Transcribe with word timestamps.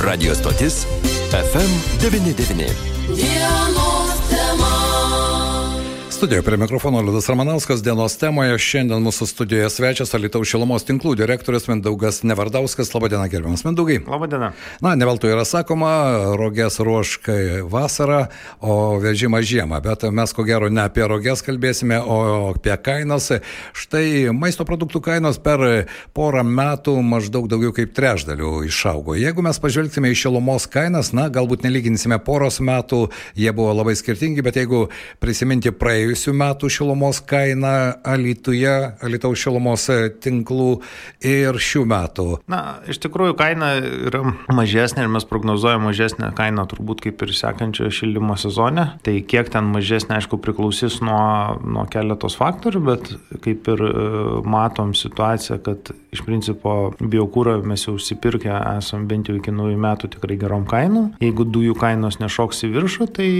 Radio 0.00 0.34
stotis 0.34 0.86
FM99. 1.32 3.91
Studijoje 6.22 6.42
prie 6.42 6.56
mikrofono 6.56 7.00
Liudas 7.00 7.28
Ramanauskas 7.28 7.80
dienos 7.82 8.14
temoje. 8.14 8.54
Šiandien 8.62 9.02
mūsų 9.02 9.26
studijoje 9.26 9.70
svečias 9.74 10.12
Alitaus 10.14 10.46
šilumos 10.46 10.84
tinklų 10.86 11.16
direktorius 11.18 11.64
Mindaugas 11.66 12.20
Nevardauskas. 12.22 12.92
Labadiena, 12.94 13.24
gerbiamas 13.26 13.64
Mindaugai. 13.66 13.96
Labadiena. 14.06 14.52
Na, 14.86 14.92
ne 14.94 15.08
veltui 15.08 15.32
yra 15.32 15.42
sakoma, 15.42 15.90
rogės 16.38 16.78
ruoškai 16.78 17.64
vasarą, 17.66 18.20
o 18.62 19.00
vežimą 19.02 19.40
žiemą. 19.42 19.80
Bet 19.82 20.06
mes 20.14 20.30
ko 20.30 20.44
gero 20.46 20.68
ne 20.70 20.84
apie 20.84 21.02
rogės 21.10 21.42
kalbėsime, 21.42 21.98
o 21.98 22.20
apie 22.52 22.78
kainas. 22.78 23.26
Štai 23.74 24.30
maisto 24.30 24.62
produktų 24.62 25.02
kainos 25.02 25.42
per 25.42 25.66
porą 26.14 26.46
metų 26.46 27.00
maždaug 27.02 27.50
daugiau 27.50 27.74
kaip 27.74 27.98
trešdalių 27.98 28.60
išaugo. 28.68 29.18
Jeigu 29.18 29.42
mes 29.42 29.58
pažvelgsime 29.58 30.14
į 30.14 30.20
šilumos 30.22 30.70
kainas, 30.70 31.10
na, 31.18 31.26
galbūt 31.34 31.66
nelyginsime 31.66 32.22
poros 32.22 32.62
metų, 32.62 33.08
jie 33.34 33.50
buvo 33.50 33.74
labai 33.74 33.98
skirtingi, 33.98 34.46
bet 34.46 34.62
jeigu 34.62 34.86
prisiminti 35.18 35.74
praėjusią 35.74 36.11
praėjusių 36.12 36.32
metų 36.36 36.68
šilumos 36.68 37.20
kaina 37.24 37.96
Alituje, 38.04 38.92
Alitaus 39.02 39.40
šilumos 39.40 39.88
tinklų 40.20 40.82
ir 41.24 41.56
šių 41.56 41.84
metų? 41.88 42.26
Na, 42.52 42.80
iš 42.86 43.00
tikrųjų 43.00 43.36
kaina 43.38 43.78
yra 43.80 44.20
mažesnė 44.52 45.06
ir 45.06 45.12
mes 45.12 45.24
prognozuojame 45.24 45.88
mažesnę 45.88 46.32
kainą 46.36 46.66
turbūt 46.68 47.00
kaip 47.06 47.22
ir 47.24 47.32
sekančio 47.32 47.88
šildymo 47.88 48.36
sezone. 48.36 48.98
Tai 49.02 49.14
kiek 49.24 49.48
ten 49.52 49.70
mažesnė, 49.72 50.18
aišku, 50.18 50.36
priklausys 50.42 51.00
nuo, 51.00 51.56
nuo 51.64 51.86
keletos 51.88 52.36
faktorių, 52.36 52.84
bet 52.84 53.12
kaip 53.42 53.72
ir 53.72 53.84
e, 53.88 53.94
matom 54.44 54.92
situaciją, 54.92 55.62
kad 55.64 55.94
iš 56.12 56.24
principo 56.26 56.92
biokūrą 57.00 57.62
mes 57.64 57.86
jau 57.86 57.96
užsipirkę 57.96 58.52
esam 58.76 59.08
bent 59.08 59.30
jau 59.30 59.38
iki 59.38 59.54
naujų 59.54 59.80
metų 59.80 60.12
tikrai 60.18 60.36
gerom 60.40 60.68
kainom. 60.68 61.12
Jeigu 61.24 61.48
dujų 61.48 61.78
kainos 61.80 62.20
nešoks 62.20 62.66
į 62.68 62.72
viršų, 62.76 63.08
tai 63.16 63.30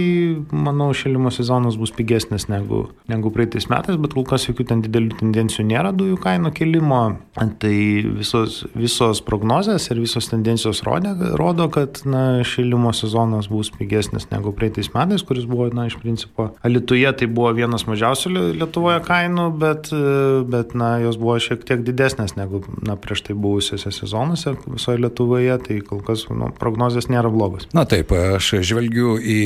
manau 0.49 0.89
šildymo 0.97 1.29
sezonas 1.33 1.77
bus 1.77 1.93
pigesnis 1.93 2.49
negu 2.49 2.62
negu, 2.63 2.87
negu 3.07 3.31
praeitais 3.33 3.67
metais, 3.69 3.97
bet 3.99 4.15
kol 4.15 4.25
kas 4.27 4.47
jokių 4.47 4.65
ten 4.69 4.81
didelių 4.83 5.17
tendencijų 5.19 5.65
nėra 5.67 5.91
dujų 5.95 6.17
kainų 6.23 6.53
kelimo. 6.55 7.03
Tai 7.33 7.73
visos, 8.19 8.63
visos 8.77 9.21
prognozijas 9.25 9.89
ir 9.91 9.99
visos 10.01 10.29
tendencijos 10.31 10.83
rodė, 10.85 11.13
rodo, 11.39 11.67
kad 11.73 12.03
na, 12.05 12.43
šilimo 12.47 12.93
sezonas 12.95 13.49
bus 13.51 13.71
pigesnis 13.73 14.29
negu 14.31 14.53
praeitais 14.55 14.91
metais, 14.93 15.23
kuris 15.25 15.47
buvo, 15.49 15.69
na, 15.73 15.87
iš 15.89 15.97
principo, 16.01 16.51
Alituje 16.63 17.09
tai 17.17 17.27
buvo 17.27 17.51
vienas 17.55 17.85
mažiausių 17.89 18.31
Lietuvoje 18.59 19.01
kainų, 19.03 19.47
bet, 19.59 19.89
bet 20.49 20.75
na, 20.77 20.95
jos 21.03 21.17
buvo 21.21 21.35
šiek 21.43 21.65
tiek 21.67 21.83
didesnės 21.85 22.37
negu 22.37 22.63
na, 22.85 22.95
prieš 22.99 23.25
tai 23.27 23.35
buvusiuose 23.35 23.91
sezonuose 23.93 24.55
visoje 24.67 25.01
Lietuvoje, 25.01 25.57
tai 25.65 25.79
kol 25.85 26.03
kas 26.05 26.25
nu, 26.29 26.51
prognozijas 26.59 27.09
nėra 27.11 27.31
blogos. 27.33 27.67
Na 27.75 27.87
taip, 27.89 28.13
aš 28.13 28.53
žvelgiu 28.63 29.17
į 29.17 29.41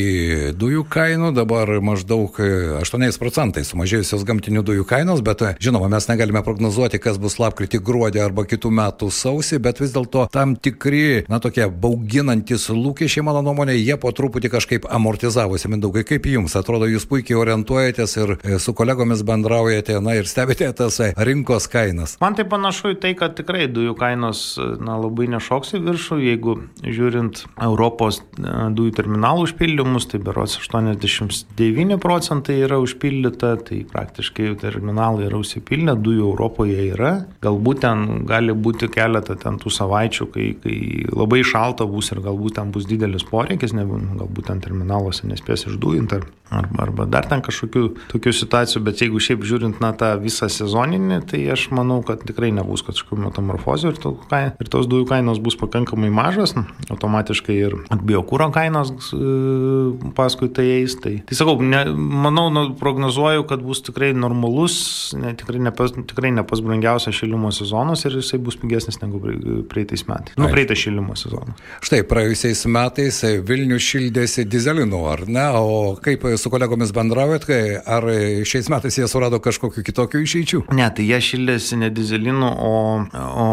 dujų 0.59 0.85
kainų, 0.91 1.31
dabar 1.37 1.71
maždaug 1.83 2.37
8 2.81 3.06
8 3.07 3.19
procentais 3.21 3.69
sumažėjusios 3.71 4.25
gamtinių 4.27 4.63
dujų 4.67 4.85
kainos, 4.87 5.21
bet 5.23 5.43
žinoma, 5.63 5.87
mes 5.91 6.07
negalime 6.09 6.41
prognozuoti, 6.43 6.99
kas 6.99 7.19
bus 7.21 7.37
lapkritį, 7.39 7.79
gruodį 7.83 8.21
arba 8.23 8.43
kitų 8.47 8.71
metų 8.73 9.09
sausį, 9.13 9.59
bet 9.63 9.79
vis 9.81 9.93
dėlto 9.95 10.25
tam 10.33 10.55
tikri, 10.59 11.23
na 11.31 11.39
tokie 11.43 11.67
bauginantis 11.71 12.67
lūkesčiai, 12.73 13.23
mano 13.27 13.43
nuomonė, 13.45 13.77
jie 13.77 13.95
po 14.01 14.11
truputį 14.15 14.51
kažkaip 14.51 14.87
amortizavosi. 14.91 15.71
Mindaugai, 15.71 16.03
kaip 16.07 16.27
jums 16.27 16.57
atrodo, 16.59 16.89
jūs 16.89 17.07
puikiai 17.07 17.39
orientuojatės 17.39 18.17
ir 18.19 18.35
e, 18.37 18.57
su 18.63 18.75
kolegomis 18.77 19.23
bendraujate, 19.27 19.99
na 20.03 20.17
ir 20.17 20.27
stebite 20.29 20.67
tas 20.77 20.99
e, 21.03 21.11
rinkos 21.15 21.69
kainas. 21.71 22.17
Man 22.23 22.37
tai 22.37 22.47
panašu 22.49 22.95
į 22.95 22.99
tai, 23.03 23.13
kad 23.19 23.37
tikrai 23.39 23.67
dujų 23.71 23.95
kainos, 23.99 24.43
na 24.83 24.97
labai 24.99 25.29
nešoks 25.31 25.75
į 25.77 25.83
viršų, 25.87 26.19
jeigu 26.25 26.57
žiūrint 26.83 27.45
Europos 27.69 28.21
e, 28.21 28.51
dujų 28.75 28.95
terminalų 28.99 29.47
užpildymus, 29.47 30.09
tai 30.11 30.21
berots 30.23 30.57
89 30.63 31.99
procentai 32.03 32.59
yra 32.65 32.79
užpildyta, 32.87 33.53
tai 33.67 33.83
praktiškai 33.91 34.53
terminalai 34.61 35.27
yra 35.27 35.41
užsipildę, 35.41 35.97
dujų 36.03 36.31
Europoje 36.31 36.89
yra. 36.93 37.13
Galbūt 37.43 37.83
ten 37.85 38.07
gali 38.29 38.55
būti 38.55 38.89
keletą 38.93 39.37
ten 39.39 39.59
tų 39.61 39.73
savaičių, 39.73 40.29
kai, 40.33 40.47
kai 40.63 40.77
labai 41.11 41.43
šalta 41.47 41.87
bus 41.89 42.11
ir 42.15 42.23
galbūt 42.25 42.57
ten 42.57 42.73
bus 42.73 42.87
didelis 42.89 43.27
poreikis, 43.27 43.75
ne, 43.77 43.85
galbūt 43.85 44.51
ten 44.51 44.63
terminaluose 44.63 45.29
nespės 45.29 45.67
išdujinti 45.69 46.21
arba, 46.49 46.83
arba 46.83 47.05
dar 47.09 47.27
ten 47.27 47.41
kažkokių 47.43 47.83
tokių 48.11 48.33
situacijų, 48.35 48.81
bet 48.85 49.01
jeigu 49.03 49.21
šiaip 49.23 49.43
žiūrint 49.47 49.81
na 49.83 49.91
tą 49.97 50.13
visą 50.21 50.49
sezoninį, 50.51 51.19
tai 51.29 51.41
aš 51.53 51.67
manau, 51.75 51.99
kad 52.07 52.23
tikrai 52.27 52.53
nebus 52.55 52.83
kažkokių 52.87 53.27
metamorfozių 53.27 53.91
ir, 53.91 53.99
to, 54.03 54.13
ir 54.31 54.71
tos 54.71 54.87
dujų 54.89 55.07
kainos 55.09 55.41
bus 55.43 55.57
pakankamai 55.59 56.11
mažas, 56.13 56.55
automatiškai 56.87 57.57
ir 57.57 57.77
biokūro 57.91 58.49
kainos 58.55 58.93
e, 59.11 60.11
paskui 60.17 60.49
tai 60.53 60.67
eis. 60.79 60.97
Tai, 61.01 61.17
tai 61.27 61.37
sakau, 61.37 61.57
ne, 61.61 61.83
manau, 61.93 62.47
nu, 62.53 62.63
prognozuoju, 62.79 63.43
kad 63.49 63.63
bus 63.63 63.81
tikrai 63.85 64.13
normalus, 64.13 64.77
ne, 65.17 65.33
tikrai, 65.37 65.59
ne 65.63 65.73
pas, 65.75 65.91
tikrai 65.91 66.31
ne 66.31 66.43
pas 66.47 66.61
brangiausias 66.63 67.15
šilimo 67.15 67.51
sezonas 67.55 68.05
ir 68.05 68.17
jisai 68.19 68.39
bus 68.43 68.57
pigesnis 68.61 68.99
negu 69.01 69.21
praeitais 69.69 70.05
metais. 70.07 70.37
Nu, 70.37 70.49
praeitas 70.51 70.81
šilimo 70.81 71.15
sezonas. 71.19 71.61
Štai 71.85 72.03
praėjusiais 72.07 72.63
metais 72.71 73.21
Vilnius 73.47 73.85
šildėsi 73.87 74.45
dizelinu, 74.49 75.03
ar 75.11 75.25
ne? 75.27 75.45
O 75.57 75.95
kaip 76.03 76.25
su 76.39 76.51
kolegomis 76.53 76.93
bendraujat, 76.95 77.49
ar 77.97 78.07
šiais 78.47 78.71
metais 78.73 78.99
jie 78.99 79.07
surado 79.09 79.39
kažkokiu 79.43 79.83
kitokiu 79.87 80.23
išeičių? 80.25 80.63
Ne, 80.77 80.87
tai 80.93 81.07
jie 81.09 81.19
šildėsi 81.31 81.81
ne 81.81 81.91
dizelinu, 81.93 82.47
o, 82.47 82.73
o, 83.17 83.47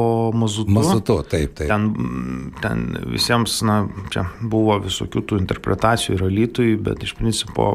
o 0.00 0.04
mazutu. 0.36 0.72
Mazutu, 0.74 1.20
taip, 1.28 1.54
taip. 1.58 1.70
Ten, 1.70 2.52
ten 2.62 2.86
visiems, 3.12 3.60
na, 3.66 3.82
čia 4.12 4.26
buvo 4.40 4.78
visokių 4.84 5.24
tų 5.28 5.42
interpretacijų 5.42 6.18
ir 6.18 6.26
alytui, 6.28 6.72
bet 6.88 7.04
iš 7.06 7.14
principo 7.18 7.74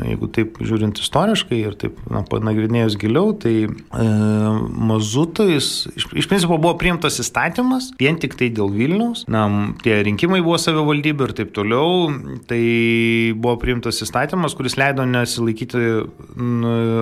jeigu 0.05 0.29
taip 0.33 0.59
žiūrint 0.61 0.99
istoriškai 1.01 1.59
ir 1.61 1.77
taip 1.79 1.99
na, 2.11 2.23
panagrinėjus 2.27 2.97
giliau, 3.01 3.33
tai 3.37 3.55
e, 3.67 4.07
mazutais 4.91 5.69
iš, 5.95 6.07
iš 6.17 6.29
principo 6.29 6.57
buvo 6.61 6.75
priimtas 6.81 7.19
įstatymas 7.23 7.91
vien 7.99 8.19
tik 8.21 8.37
tai 8.39 8.51
dėl 8.53 8.71
Vilniaus. 8.73 9.25
Na, 9.31 9.45
tie 9.83 9.99
rinkimai 10.05 10.41
buvo 10.43 10.59
savivaldybių 10.61 11.27
ir 11.27 11.35
taip 11.37 11.53
toliau. 11.55 12.09
Tai 12.49 12.61
buvo 13.41 13.55
priimtas 13.61 14.01
įstatymas, 14.03 14.55
kuris 14.57 14.77
leido 14.79 15.05
nesilaikyti 15.07 15.81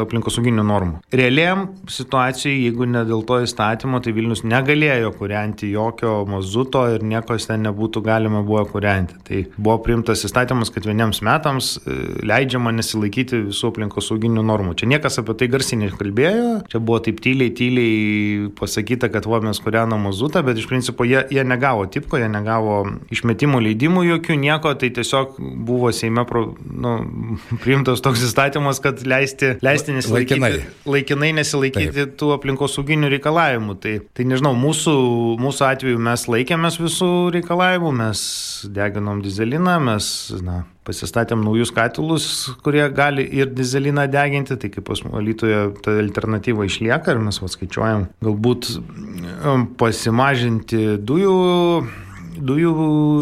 aplinkosauginių 0.04 0.66
normų. 0.66 1.00
Realiam 1.16 1.68
situacijai, 1.90 2.58
jeigu 2.66 2.88
ne 2.90 3.04
dėl 3.08 3.24
to 3.28 3.42
įstatymo, 3.46 4.02
tai 4.04 4.14
Vilnius 4.16 4.44
negalėjo 4.48 5.14
kurianti 5.20 5.72
jokio 5.74 6.24
mazuto 6.30 6.86
ir 6.94 7.06
nieko 7.06 7.38
ten 7.50 7.64
nebūtų 7.66 8.04
galima 8.06 8.44
buvo 8.46 8.66
kurianti. 8.70 9.18
Tai 9.26 9.42
buvo 9.58 9.78
priimtas 9.86 10.24
įstatymas, 10.28 10.72
kad 10.74 10.86
vieniems 10.88 11.22
metams 11.26 11.76
e, 11.80 11.98
leidžiama 12.30 12.74
nesilaikyti 12.76 12.89
visų 12.96 13.72
aplinkosauginių 13.72 14.44
normų. 14.46 14.76
Čia 14.80 14.90
niekas 14.90 15.20
apie 15.22 15.36
tai 15.40 15.50
garsiai 15.52 15.80
nekalbėjo, 15.84 16.50
čia 16.72 16.82
buvo 16.82 17.00
taip 17.04 17.22
tyliai, 17.24 17.54
tyliai 17.56 18.50
pasakyta, 18.60 19.10
kad 19.14 19.28
va 19.30 19.42
mes 19.44 19.60
kūrenam 19.64 20.08
mazutą, 20.08 20.44
bet 20.46 20.60
iš 20.60 20.68
principo 20.70 21.08
jie, 21.08 21.22
jie 21.34 21.44
negavo 21.48 21.86
tipko, 21.92 22.20
jie 22.22 22.30
negavo 22.32 22.82
išmetimų 23.14 23.62
leidimų 23.68 24.06
jokių, 24.08 24.40
nieko, 24.42 24.74
tai 24.80 24.92
tiesiog 24.96 25.38
buvo 25.40 25.92
Seime 26.00 26.24
pro, 26.30 26.46
nu, 26.64 26.96
priimtas 27.64 28.04
toks 28.06 28.24
įstatymas, 28.28 28.82
kad 28.84 29.04
leisti, 29.08 29.56
leisti 29.66 29.96
nesilaikyti, 29.96 30.40
laikinai, 30.40 30.88
laikinai 30.90 31.32
nesilaikyti 31.42 31.92
Taip. 31.98 32.18
tų 32.20 32.34
aplinkosauginių 32.38 33.12
reikalavimų. 33.16 33.78
Tai, 33.84 33.96
tai 34.16 34.28
nežinau, 34.30 34.54
mūsų, 34.60 34.96
mūsų 35.42 35.68
atveju 35.70 36.02
mes 36.10 36.26
laikėmės 36.32 36.80
visų 36.82 37.12
reikalavimų, 37.36 37.94
mes 38.04 38.22
deginom 38.76 39.24
dizeliną, 39.26 39.80
mes 39.90 40.12
na, 40.46 40.64
pasistatėm 40.88 41.44
naujus 41.46 41.72
katilus, 41.76 42.28
kurie 42.66 42.86
gali 42.96 43.26
ir 43.40 43.52
dizeliną 43.54 44.08
deginti, 44.12 44.58
tai 44.60 44.72
kaip 44.74 44.88
pas 44.88 45.02
Alytoje 45.20 45.62
ta 45.84 45.96
alternatyva 46.02 46.68
išlieka 46.68 47.16
ir 47.16 47.24
mes 47.24 47.42
atskaičiuojam 47.46 48.08
galbūt 48.26 48.72
um, 48.78 49.68
pasimažinti 49.80 51.00
dujų 51.04 51.36
dujų 52.40 52.74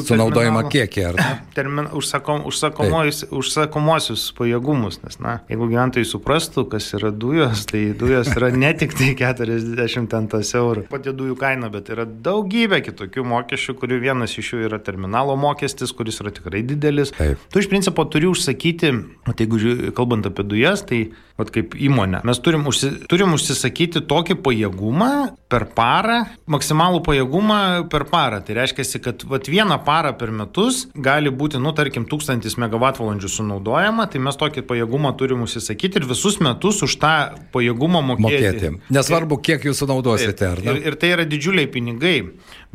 sunaudojimą 0.08 0.64
kiekį, 0.72 1.04
ar 1.10 1.18
ne? 1.18 1.28
Termin, 1.58 1.90
užsakom, 1.98 2.46
užsakomosius 2.48 4.26
pajėgumus, 4.38 5.00
nes, 5.04 5.20
na, 5.24 5.40
jeigu 5.52 5.70
gyventojai 5.72 6.08
suprastų, 6.08 6.68
kas 6.72 6.90
yra 6.98 7.12
dujos, 7.12 7.66
tai 7.70 7.88
dujos 7.98 8.32
yra 8.36 8.52
ne 8.56 8.72
tik 8.78 8.96
tai 8.98 9.14
40 9.18 10.58
eurų 10.62 10.88
pati 10.92 11.14
dujų 11.16 11.38
kaina, 11.40 11.70
bet 11.74 11.92
yra 11.94 12.06
daugybė 12.08 12.82
kitokių 12.86 13.26
mokesčių, 13.28 13.78
kurių 13.82 14.02
vienas 14.04 14.36
iš 14.40 14.54
jų 14.54 14.66
yra 14.70 14.80
terminalo 14.84 15.38
mokestis, 15.40 15.94
kuris 15.96 16.22
yra 16.24 16.34
tikrai 16.36 16.64
didelis. 16.68 17.14
Taip. 17.18 17.42
Tu 17.54 17.64
iš 17.64 17.70
principo 17.72 18.06
turi 18.10 18.30
užsakyti, 18.30 18.94
tai 19.28 19.48
jeigu 19.48 19.92
kalbant 19.98 20.28
apie 20.30 20.46
dujas, 20.48 20.86
tai 20.88 21.08
vat 21.38 21.52
kaip 21.54 21.76
įmonė, 21.78 22.24
mes 22.28 22.40
turim, 22.42 22.66
užsi, 22.70 22.90
turim 23.10 23.36
užsisakyti 23.38 24.02
tokį 24.10 24.40
pajėgumą 24.46 25.12
per 25.52 25.68
parą, 25.78 26.24
maksimalų 26.50 27.04
pajėgumą 27.06 27.60
per 27.92 28.08
parą. 28.10 28.42
Tai 28.44 28.58
reiškia, 28.58 28.86
kad 29.04 29.26
vat, 29.30 29.50
vieną 29.52 29.78
parą 29.86 30.16
per 30.18 30.34
metus 30.34 30.86
gali 30.94 31.32
būti, 31.32 31.62
nu, 31.62 31.74
tarkim, 31.78 32.08
1000 32.10 32.58
MWh 32.58 33.32
sunaudojama, 33.32 34.08
tai 34.12 34.22
mes 34.24 34.40
tokį 34.40 34.66
pajėgumą 34.68 35.14
turim 35.20 35.46
užsisakyti 35.46 36.02
ir 36.02 36.10
visus 36.10 36.40
metus 36.44 36.82
už 36.86 36.98
tą 37.02 37.14
pajėgumą 37.54 38.02
mokėti. 38.14 38.54
mokėti. 38.58 38.74
Nesvarbu, 38.98 39.40
kiek 39.46 39.70
jūs 39.70 39.84
sunaudosite, 39.84 40.54
ne? 40.64 40.74
Ir, 40.74 40.82
ir 40.90 41.00
tai 41.00 41.14
yra 41.16 41.28
didžiuliai 41.30 41.70
pinigai. 41.72 42.18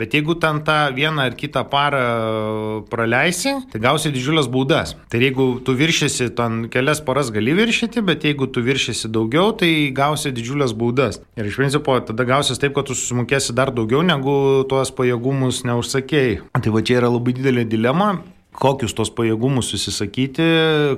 Bet 0.00 0.14
jeigu 0.16 0.34
ten 0.40 0.62
tą 0.64 0.76
vieną 0.96 1.26
ar 1.28 1.36
kitą 1.36 1.64
parą 1.68 2.02
praleisi, 2.90 3.54
tai 3.72 3.80
gausi 3.82 4.12
didžiulės 4.14 4.48
baudas. 4.52 4.94
Tai 5.12 5.20
jeigu 5.20 5.46
tu 5.64 5.76
viršysi, 5.76 6.30
ten 6.36 6.66
kelias 6.72 7.02
paras 7.04 7.30
gali 7.34 7.54
viršyti, 7.56 8.04
bet 8.06 8.24
jeigu 8.26 8.48
tu 8.48 8.64
viršysi 8.64 9.10
daugiau, 9.12 9.52
tai 9.56 9.92
gausi 9.94 10.32
didžiulės 10.32 10.74
baudas. 10.78 11.20
Ir 11.36 11.48
iš 11.48 11.60
principo 11.60 11.98
tada 12.00 12.26
gausis 12.28 12.60
taip, 12.62 12.74
kad 12.76 12.88
tu 12.88 12.96
susimokėsi 12.96 13.56
dar 13.56 13.74
daugiau, 13.74 14.00
negu 14.06 14.64
tuos 14.70 14.94
pajėgumus 14.96 15.64
neužsakėjai. 15.68 16.40
Tai 16.62 16.72
va 16.74 16.84
čia 16.86 17.02
yra 17.02 17.12
labai 17.12 17.36
didelė 17.36 17.66
dilema 17.68 18.14
kokius 18.52 18.92
tos 18.96 19.10
pajėgumus 19.14 19.70
susisakyti, 19.72 20.44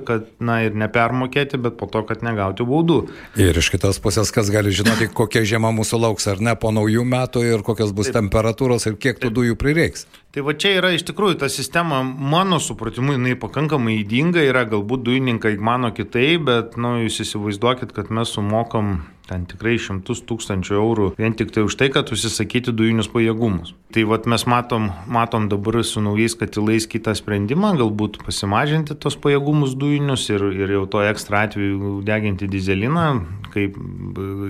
kad, 0.07 0.27
na, 0.43 0.59
ir 0.67 0.75
nepermokėti, 0.77 1.59
bet 1.61 1.77
po 1.79 1.87
to, 1.91 2.03
kad 2.07 2.23
negauti 2.25 2.67
baudų. 2.67 2.99
Ir 3.39 3.57
iš 3.57 3.71
kitos 3.73 4.01
pusės, 4.03 4.33
kas 4.35 4.51
gali 4.53 4.73
žinoti, 4.75 5.07
kokia 5.15 5.45
žiema 5.47 5.71
mūsų 5.75 6.01
lauks 6.03 6.27
ar 6.31 6.43
ne 6.43 6.55
po 6.59 6.73
naujų 6.75 7.05
metų 7.07 7.45
ir 7.47 7.65
kokios 7.65 7.95
bus 7.95 8.11
Taip. 8.11 8.19
temperatūros 8.19 8.89
ir 8.89 8.99
kiek 8.99 9.19
tų 9.19 9.29
Taip. 9.29 9.37
dujų 9.39 9.59
prireiks. 9.61 10.05
Tai 10.35 10.41
va 10.43 10.51
čia 10.59 10.73
yra 10.75 10.89
iš 10.91 11.05
tikrųjų 11.07 11.37
ta 11.39 11.47
sistema, 11.47 12.01
mano 12.03 12.57
supratimu, 12.59 13.13
jinai 13.15 13.37
pakankamai 13.39 14.01
įdinga, 14.01 14.41
yra 14.43 14.65
galbūt 14.67 15.05
dujininkai 15.07 15.53
mano 15.63 15.93
kitaip, 15.95 16.43
bet, 16.49 16.73
nu, 16.75 16.97
jūs 17.05 17.21
įsivaizduokit, 17.23 17.93
kad 17.95 18.11
mes 18.11 18.33
sumokam 18.35 18.97
ten 19.29 19.45
tikrai 19.47 19.77
šimtus 19.79 20.25
tūkstančių 20.27 20.75
eurų 20.75 21.07
vien 21.15 21.37
tik 21.39 21.53
tai 21.55 21.63
už 21.65 21.77
tai, 21.79 21.87
kad 21.93 22.11
užsisakyti 22.11 22.73
dujinius 22.75 23.07
pajėgumus. 23.13 23.71
Tai 23.95 24.03
vat 24.11 24.27
mes 24.27 24.43
matom, 24.51 24.89
matom 25.07 25.47
dabar 25.47 25.79
su 25.87 26.03
naujais 26.03 26.35
katilais 26.35 26.83
kitą 26.91 27.15
sprendimą, 27.15 27.71
galbūt 27.79 28.19
pasimažinti 28.27 28.99
tos 28.99 29.15
pajėgumus 29.15 29.79
dujinius 29.79 30.27
ir, 30.35 30.49
ir 30.51 30.75
jau 30.75 30.83
to 30.91 31.07
ekstra 31.07 31.45
atveju 31.47 32.01
deginti 32.03 32.51
dizeliną, 32.51 33.07
kaip 33.55 33.77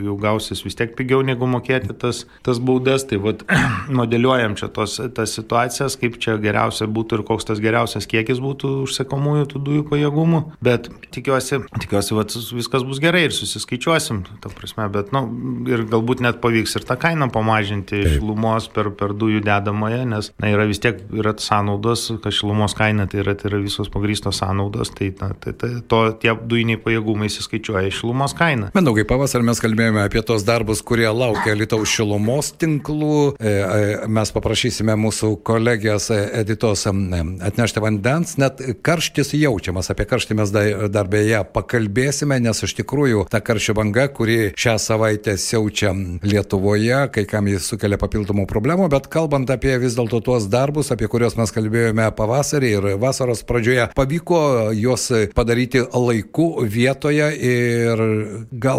jau 0.06 0.18
gausis 0.22 0.64
vis 0.66 0.78
tiek 0.78 0.96
pigiau 0.98 1.22
negu 1.26 1.48
mokėti 1.50 1.94
tas, 2.02 2.24
tas 2.46 2.60
baudas. 2.60 3.06
Tai 3.06 3.22
vat 3.24 3.46
modeliuojam 4.00 4.58
čia 4.60 4.70
tos, 4.74 4.98
tas 5.16 5.36
situacijas, 5.38 5.98
kaip 6.02 6.18
čia 6.22 6.38
geriausia 6.42 6.90
būtų 6.92 7.20
ir 7.20 7.26
koks 7.28 7.48
tas 7.52 7.62
geriausias 7.64 8.10
kiekis 8.10 8.42
būtų 8.44 8.72
užsakomųjų 8.86 9.50
tų 9.54 9.64
dujų 9.70 9.86
pajėgumų. 9.92 10.42
Bet 10.66 10.90
tikiuosi, 11.16 11.62
tikiuosi 11.82 12.18
vat, 12.18 12.36
viskas 12.56 12.86
bus 12.88 13.02
gerai 13.04 13.26
ir 13.28 13.36
susiskaičiuosim. 13.36 14.24
Ta 14.44 14.52
prasme, 14.54 14.88
bet, 14.94 15.12
nu, 15.16 15.26
ir 15.70 15.86
galbūt 15.90 16.24
net 16.26 16.42
pavyks 16.44 16.78
ir 16.80 16.88
tą 16.88 16.98
kainą 17.02 17.30
pamažinti 17.34 18.02
Taip. 18.02 18.18
šilumos 18.18 18.70
per, 18.74 18.92
per 18.98 19.14
dujų 19.18 19.44
dedamąją, 19.46 20.04
nes, 20.16 20.32
na, 20.42 20.52
yra 20.54 20.68
vis 20.70 20.82
tiek, 20.84 21.02
yra 21.16 21.36
sąnaudos, 21.42 22.08
kad 22.24 22.36
šilumos 22.36 22.76
kaina 22.78 23.08
tai 23.12 23.22
yra, 23.24 23.36
tai 23.38 23.52
yra 23.52 23.62
visos 23.64 23.92
pagrystos 23.94 24.42
sąnaudos, 24.42 24.94
tai, 24.98 25.12
na, 25.22 25.32
tai, 25.40 25.56
tai 25.60 25.72
to 25.92 26.02
tie 26.22 26.36
dujiniai 26.36 26.82
pajėgumai 26.82 27.30
įsiskaičiuoja 27.32 27.94
šilumos 27.94 28.36
kainą. 28.38 28.72
Mindaugai, 28.96 29.10
pavasarį 29.12 29.44
mes 29.44 29.60
kalbėjome 29.60 30.00
apie 30.06 30.22
tos 30.24 30.46
darbus, 30.48 30.80
kurie 30.80 31.10
laukia 31.12 31.52
Lietuvos 31.52 31.92
šilumos 31.92 32.54
tinklų. 32.56 33.36
E, 33.36 33.50
e, 33.52 33.96
mes 34.08 34.30
paprašysime 34.32 34.94
mūsų 34.96 35.34
kolegijos 35.44 36.06
editos 36.16 36.86
atnešti 36.88 37.84
vandens, 37.84 38.38
net 38.40 38.62
karštis 38.88 39.34
jaučiamas, 39.36 39.90
apie 39.92 40.06
karštį 40.08 40.38
mes 40.40 40.54
dar 40.94 41.10
beje 41.12 41.42
pakalbėsime, 41.52 42.38
nes 42.40 42.64
iš 42.64 42.76
tikrųjų 42.78 43.26
ta 43.34 43.42
karščio 43.44 43.76
banga, 43.76 44.06
kuri 44.16 44.54
šią 44.56 44.78
savaitę 44.80 45.36
siaučia 45.44 45.92
Lietuvoje, 46.24 47.02
kai 47.12 47.26
kam 47.28 47.52
jis 47.52 47.68
sukelia 47.74 48.00
papildomų 48.00 48.48
problemų, 48.48 48.88
bet 48.96 49.12
kalbant 49.12 49.52
apie 49.52 49.76
vis 49.84 50.00
dėlto 50.00 50.22
tuos 50.24 50.48
darbus, 50.48 50.94
apie 50.96 51.12
kuriuos 51.12 51.36
mes 51.42 51.52
kalbėjome 51.52 52.08
pavasarį 52.16 52.72
ir 52.78 52.90
vasaros 53.04 53.44
pradžioje, 53.44 53.90
pavyko 54.00 54.72
juos 54.72 55.12
padaryti 55.36 55.84
laiku 55.84 56.48
vietoje 56.64 57.32
ir 57.52 58.08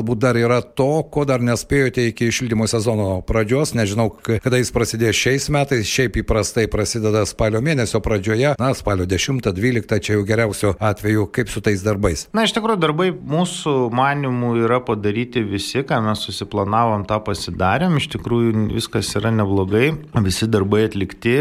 galbūt 0.06 0.22
dar 0.22 0.36
yra 0.38 0.60
to, 0.62 1.02
ko 1.10 1.24
dar 1.26 1.42
nespėjote 1.42 2.06
iki 2.12 2.30
šildymo 2.30 2.66
sezono 2.70 3.22
pradžios, 3.26 3.74
nežinau, 3.74 4.10
kada 4.22 4.60
jis 4.60 4.70
prasidės 4.70 5.18
šiais 5.18 5.48
metais, 5.50 5.86
šiaip 5.86 6.20
įprastai 6.22 6.68
prasideda 6.70 7.24
spalio 7.26 7.58
mėnesio 7.60 7.98
pradžioje, 8.00 8.54
na, 8.60 8.70
spalio 8.74 9.06
10-12, 9.06 9.98
čia 9.98 10.14
jau 10.14 10.22
geriausio 10.26 10.74
atveju, 10.78 11.26
kaip 11.34 11.50
su 11.50 11.60
tais 11.60 11.82
darbais. 11.82 12.28
Na, 12.36 12.44
iš 12.46 12.54
tikrųjų, 12.54 12.78
darbai 12.78 13.08
mūsų 13.10 13.74
manimų 13.90 14.52
yra 14.62 14.78
padaryti 14.86 15.42
visi, 15.42 15.82
ką 15.82 15.98
mes 16.06 16.22
susiplanavom, 16.22 17.06
tą 17.08 17.18
pasidarėm. 17.26 17.98
Iš 17.98 18.10
tikrųjų 18.14 18.68
viskas 18.76 19.10
yra 19.18 19.34
neblogai, 19.34 19.90
visi 20.22 20.46
darbai 20.46 20.86
atlikti, 20.86 21.34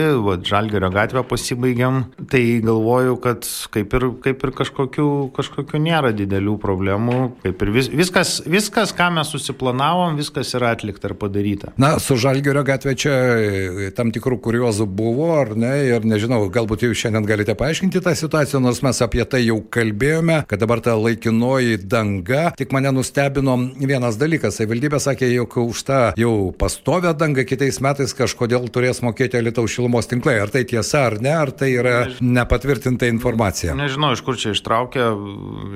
Žalgerio 0.46 0.90
gatvę 0.94 1.22
pasibaigiam. 1.28 2.04
Tai 2.32 2.42
galvoju, 2.66 3.16
kad 3.22 3.46
kaip 3.74 3.94
ir, 3.98 4.08
kaip 4.26 4.44
ir 4.46 4.52
kažkokių, 4.58 5.08
kažkokių 5.36 5.82
nėra 5.86 6.12
didelių 6.16 6.58
problemų. 6.62 7.20
Kaip 7.44 7.62
ir 7.66 7.72
vis, 7.76 7.90
viskas, 7.92 8.16
viskas, 8.16 8.55
ką 8.96 9.10
mes 9.16 9.32
susiplanavom, 9.34 10.16
viskas 10.20 10.54
yra 10.56 10.72
atlikta 10.76 11.10
ir 11.10 11.16
padaryta. 11.20 11.74
Na, 11.82 11.96
su 12.00 12.16
Žalgerio 12.20 12.64
gatvė 12.66 12.94
čia 13.00 13.14
e, 13.14 13.90
tam 13.96 14.12
tikrų 14.16 14.38
kuriozų 14.46 14.88
buvo, 14.88 15.32
ar 15.42 15.56
ne? 15.60 15.74
Ir 15.90 16.06
nežinau, 16.08 16.46
galbūt 16.54 16.86
jūs 16.86 17.02
šiandien 17.04 17.28
galite 17.28 17.56
paaiškinti 17.58 18.02
tą 18.06 18.14
situaciją, 18.16 18.62
nors 18.64 18.82
mes 18.86 19.02
apie 19.04 19.24
tai 19.28 19.42
jau 19.44 19.58
kalbėjome, 19.74 20.42
kad 20.50 20.62
dabar 20.62 20.82
ta 20.86 20.96
laikinoji 21.00 21.82
danga. 21.84 22.48
Tik 22.56 22.72
mane 22.76 22.94
nustebino 22.96 23.58
vienas 23.76 24.20
dalykas. 24.22 24.60
Savivaldybė 24.60 25.02
sakė, 25.04 25.30
jog 25.34 25.58
už 25.66 25.84
tą 25.90 26.00
jau 26.20 26.34
pastovę 26.56 27.12
dangą 27.18 27.44
kitais 27.48 27.82
metais 27.84 28.16
kažkodėl 28.16 28.70
turės 28.74 29.02
mokėti 29.06 29.42
Lietuvos 29.44 29.74
šilumos 29.76 30.10
tinklai. 30.12 30.38
Ar 30.44 30.54
tai 30.54 30.64
tiesa 30.70 31.06
ar 31.10 31.20
ne, 31.24 31.34
ar 31.36 31.52
tai 31.52 31.74
yra 31.76 31.98
nepatvirtinta 32.22 33.10
informacija? 33.12 33.76
Nežinau, 33.78 34.14
iš 34.16 34.24
kur 34.26 34.40
čia 34.40 34.56
ištraukė. 34.56 35.10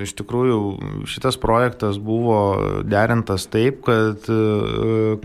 Iš 0.06 0.16
tikrųjų, 0.22 0.60
šitas 1.10 1.38
projektas 1.42 2.00
buvo 2.00 2.40
derintas 2.90 3.48
taip, 3.52 3.82
kad, 3.88 4.28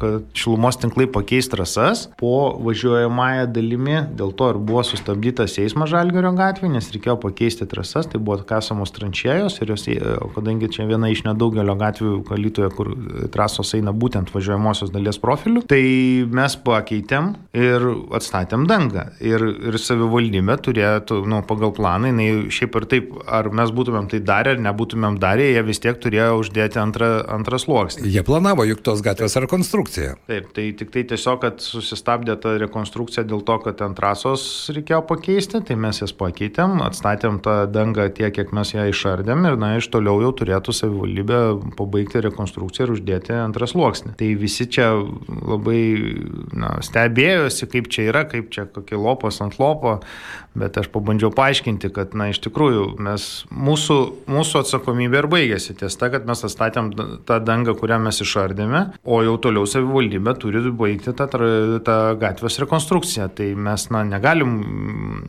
kad 0.01 0.27
šilumos 0.37 0.79
tinklai 0.81 1.07
pakeis 1.11 1.49
trasas 1.53 2.07
po 2.21 2.55
važiuojamąją 2.65 3.47
dalimi. 3.55 3.99
Dėl 4.19 4.35
to 4.39 4.51
ir 4.55 4.61
buvo 4.61 4.85
sustabdytas 4.87 5.59
eismas 5.63 5.93
Žalgerio 5.93 6.33
gatvė, 6.37 6.71
nes 6.73 6.91
reikėjo 6.95 7.17
pakeisti 7.23 7.69
trasas. 7.71 8.09
Tai 8.11 8.21
buvo 8.23 8.41
kasamos 8.49 8.93
tranšėjos 8.95 9.61
ir 9.63 9.75
jos, 9.75 9.87
kadangi 10.37 10.71
čia 10.73 10.89
viena 10.89 11.11
iš 11.13 11.25
nedaugelio 11.27 11.77
gatvių 11.81 12.17
Kalytoje, 12.29 12.71
kur 12.75 12.93
trasos 13.35 13.75
eina 13.77 13.95
būtent 13.95 14.33
važiuojamosios 14.35 14.93
dalies 14.95 15.21
profiliu, 15.23 15.65
tai 15.69 15.83
mes 16.31 16.57
pakeitėm 16.65 17.33
ir 17.57 17.87
atstatėm 18.15 18.67
dangą. 18.71 19.09
Ir, 19.25 19.45
ir 19.71 19.79
savivaldybė 19.81 20.59
turėtų, 20.65 21.21
nu, 21.31 21.41
pagal 21.49 21.75
planą, 21.77 22.13
jinai 22.13 22.51
šiaip 22.55 22.79
ir 22.81 22.89
taip, 22.91 23.15
ar 23.27 23.51
mes 23.55 23.73
būtumėm 23.75 24.09
tai 24.13 24.21
darę 24.25 24.55
ar 24.55 24.63
nebūtumėm 24.69 25.19
darę, 25.23 25.47
jie 25.51 25.63
vis 25.67 25.83
tiek 25.83 25.99
turėjo 26.01 26.39
uždėti 26.41 26.81
antrą, 26.83 27.11
antrą 27.31 27.59
sluoksnį. 27.61 28.09
Jie 28.13 28.23
planavo 28.27 28.67
juk 28.69 28.83
tos 28.85 29.03
gatvės 29.05 29.37
rekonstrukciją. 29.45 30.15
Taip, 30.31 30.51
tai 30.57 30.67
tik 30.79 30.93
tai 30.95 31.05
tiesiog, 31.11 31.41
kad 31.43 31.65
susistabdė 31.65 32.37
ta 32.41 32.55
rekonstrukcija 32.61 33.27
dėl 33.29 33.45
to, 33.47 33.59
kad 33.65 33.83
ant 33.85 33.99
trasos 33.99 34.45
reikėjo 34.75 35.03
pakeisti, 35.09 35.61
tai 35.67 35.77
mes 35.81 36.01
jas 36.03 36.15
pakeitėm, 36.17 36.81
atstatėm 36.85 37.41
tą 37.45 37.57
dangą 37.71 38.09
tiek, 38.15 38.33
kiek 38.35 38.55
mes 38.57 38.75
ją 38.75 38.87
išardėm 38.91 39.47
ir, 39.49 39.59
na, 39.61 39.75
iš 39.79 39.91
toliau 39.93 40.21
jau 40.25 40.33
turėtų 40.41 40.75
savivaldybė 40.77 41.41
pabaigti 41.79 42.25
rekonstrukciją 42.25 42.89
ir 42.89 42.95
uždėti 42.97 43.37
antrą 43.39 43.69
sluoksnį. 43.71 44.15
Tai 44.21 44.31
visi 44.41 44.69
čia 44.71 44.91
labai 45.29 45.83
na, 46.57 46.77
stebėjosi, 46.85 47.69
kaip 47.73 47.91
čia 47.93 48.09
yra, 48.11 48.25
kaip 48.31 48.51
čia 48.55 48.67
kokie 48.71 48.99
lopas 48.99 49.41
ant 49.45 49.59
lopo, 49.61 49.99
bet 50.59 50.79
aš 50.79 50.89
pabandžiau 50.95 51.33
paaiškinti, 51.35 51.91
kad, 51.95 52.15
na, 52.19 52.31
iš 52.33 52.41
tikrųjų, 52.47 52.87
mes, 53.03 53.29
mūsų, 53.51 53.99
mūsų 54.31 54.63
atsakomybė 54.63 55.23
ir 55.23 55.31
baigėsi 55.31 55.75
ties 55.79 55.99
ta, 55.99 56.11
kad 56.13 56.29
mes 56.29 56.45
atstatėm 56.47 56.93
tą 57.29 57.39
dangą, 57.45 57.77
kurią 57.79 58.01
mes 58.03 58.21
išardėme, 58.25 58.83
o 59.05 59.21
jau 59.27 59.37
toliau 59.43 59.69
savivaldybė 59.69 60.35
turi 60.43 60.63
baigti 60.75 61.15
tą, 61.17 61.29
tą 61.87 61.99
gatvės 62.21 62.59
rekonstrukciją. 62.65 63.29
Tai 63.39 63.51
mes, 63.69 63.87
na, 63.95 64.03
negalim 64.09 64.57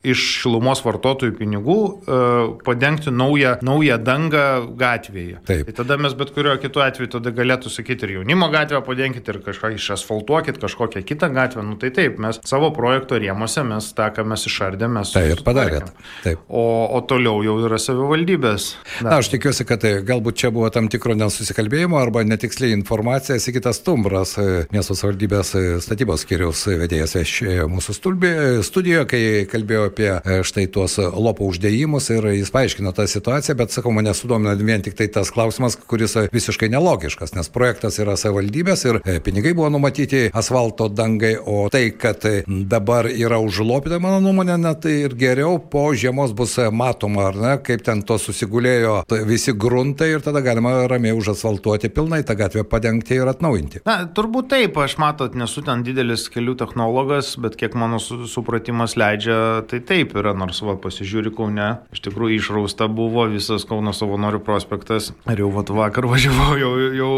iš 0.06 0.24
šilumos 0.42 0.82
vartotojų 0.86 1.36
pinigų 1.38 1.78
uh, 1.78 2.56
padengti 2.66 3.14
naują, 3.14 3.58
naują 3.66 4.00
dangą 4.02 4.46
gatvėje. 4.80 5.42
Taip. 5.46 5.70
Tai 5.70 5.78
tada 5.84 6.00
mes 6.02 6.18
bet 6.18 6.34
kuriuo 6.36 6.58
kitu 6.62 6.84
atveju 6.86 7.14
tada 7.18 7.34
galėtų 7.36 7.72
sakyti 7.74 8.08
ir 8.08 8.18
jaunimo 8.20 8.50
gatvę 8.54 8.82
padenkit, 8.86 9.28
ir 9.30 9.42
kažką 9.46 9.76
išasfaltuokit, 9.78 10.60
kažkokią 10.62 11.06
kitą 11.06 11.30
gatvę, 11.36 11.66
nu 11.66 11.78
tai 11.82 11.92
taip, 11.92 12.16
taip, 12.16 12.22
mes 12.22 12.40
savo 12.48 12.72
projekto 12.76 13.18
rėmose, 13.20 13.64
mes 13.68 13.92
tą, 13.96 14.10
ką 14.16 14.26
mes 14.28 14.46
išardėme, 14.48 15.00
mes... 15.00 15.12
Tai 15.16 15.24
ir 15.32 15.42
padarėt. 15.46 15.92
Taip. 16.24 16.42
O, 16.48 16.64
o 16.96 17.02
toliau 17.08 17.44
jau 17.46 17.58
yra 17.66 17.80
savivaldybės. 17.82 18.76
Na, 19.02 19.16
Na 19.16 19.20
aš 19.22 19.32
tikiuosi, 19.34 19.66
kad 19.68 19.84
tai, 19.84 19.94
galbūt 20.06 20.40
čia 20.40 20.52
buvo 20.56 20.70
tam 20.74 20.90
tikro 20.92 21.16
nesusikalbėjimo 21.18 21.75
arba 21.84 22.24
netiksliai 22.24 22.72
informacija. 22.72 23.36
Sigitas 23.40 23.82
Tumbras, 23.84 24.36
miesto 24.72 24.96
savivaldybės 24.96 25.50
statybos 25.84 26.22
skiriaus 26.24 26.62
vedėjas 26.70 27.16
viešėjo 27.18 27.66
mūsų 27.68 27.96
stulbė, 27.98 28.32
studijoje, 28.64 29.06
kai 29.12 29.22
kalbėjo 29.52 29.90
apie 29.90 30.08
štai 30.48 30.68
tuos 30.72 30.96
lopo 30.98 31.48
uždėjimus 31.50 32.08
ir 32.16 32.30
jis 32.38 32.52
paaiškino 32.56 32.94
tą 32.96 33.04
situaciją, 33.12 33.58
bet 33.60 33.76
sakau, 33.76 33.92
mane 33.92 34.14
sudomina 34.16 34.54
vien 34.56 34.86
tik 34.86 34.96
tai 34.96 35.10
tas 35.12 35.34
klausimas, 35.36 35.76
kuris 35.76 36.16
visiškai 36.32 36.70
nelogiškas, 36.72 37.36
nes 37.36 37.52
projektas 37.52 38.00
yra 38.00 38.16
savivaldybės 38.20 38.86
ir 38.88 39.02
pinigai 39.26 39.52
buvo 39.58 39.68
numatyti 39.74 40.30
asfalto 40.32 40.88
dangai, 40.88 41.36
o 41.44 41.68
tai, 41.74 41.90
kad 42.00 42.24
dabar 42.48 43.12
yra 43.12 43.42
užlopyta, 43.44 44.00
mano 44.00 44.22
nuomonė, 44.24 44.56
net 44.64 44.84
tai 44.88 44.96
ir 45.10 45.18
geriau 45.20 45.60
po 45.60 45.90
žiemos 45.92 46.32
bus 46.38 46.56
matoma, 46.72 47.28
ar 47.34 47.42
ne, 47.44 47.54
kaip 47.68 47.84
ten 47.84 48.06
to 48.08 48.16
susigulėjo 48.22 49.02
visi 49.28 49.52
gruntai 49.52 50.14
ir 50.16 50.24
tada 50.24 50.40
galima 50.46 50.78
ramiai 50.88 51.18
užasfaltuoti 51.18 51.65
pilnai 51.96 52.22
tą 52.26 52.36
gatvę 52.38 52.64
padengti 52.70 53.18
ir 53.18 53.30
atnaujinti. 53.30 53.82
Na, 53.88 53.98
turbūt 54.06 54.50
taip, 54.54 54.78
aš 54.82 54.98
matot, 55.02 55.36
nesu 55.38 55.64
ten 55.66 55.84
didelis 55.86 56.28
kelių 56.34 56.56
technologas, 56.60 57.34
bet 57.42 57.58
kiek 57.60 57.76
mano 57.80 58.00
supratimas 58.00 58.96
leidžia, 59.00 59.66
tai 59.70 59.82
taip 59.86 60.16
yra, 60.18 60.36
nors 60.38 60.62
va 60.66 60.78
pasižiūri 60.82 61.34
Kaune, 61.36 61.70
iš 61.96 62.04
tikrųjų 62.06 62.40
išrausta 62.40 62.88
buvo 62.92 63.28
visas 63.32 63.66
Kauno 63.68 63.94
savanorių 63.96 64.42
prospektas, 64.46 65.12
ir 65.32 65.44
jau 65.44 65.52
vat, 65.56 65.74
vakar 65.74 66.08
važiavau, 66.14 66.54
jau, 66.62 66.74
jau, 67.02 67.12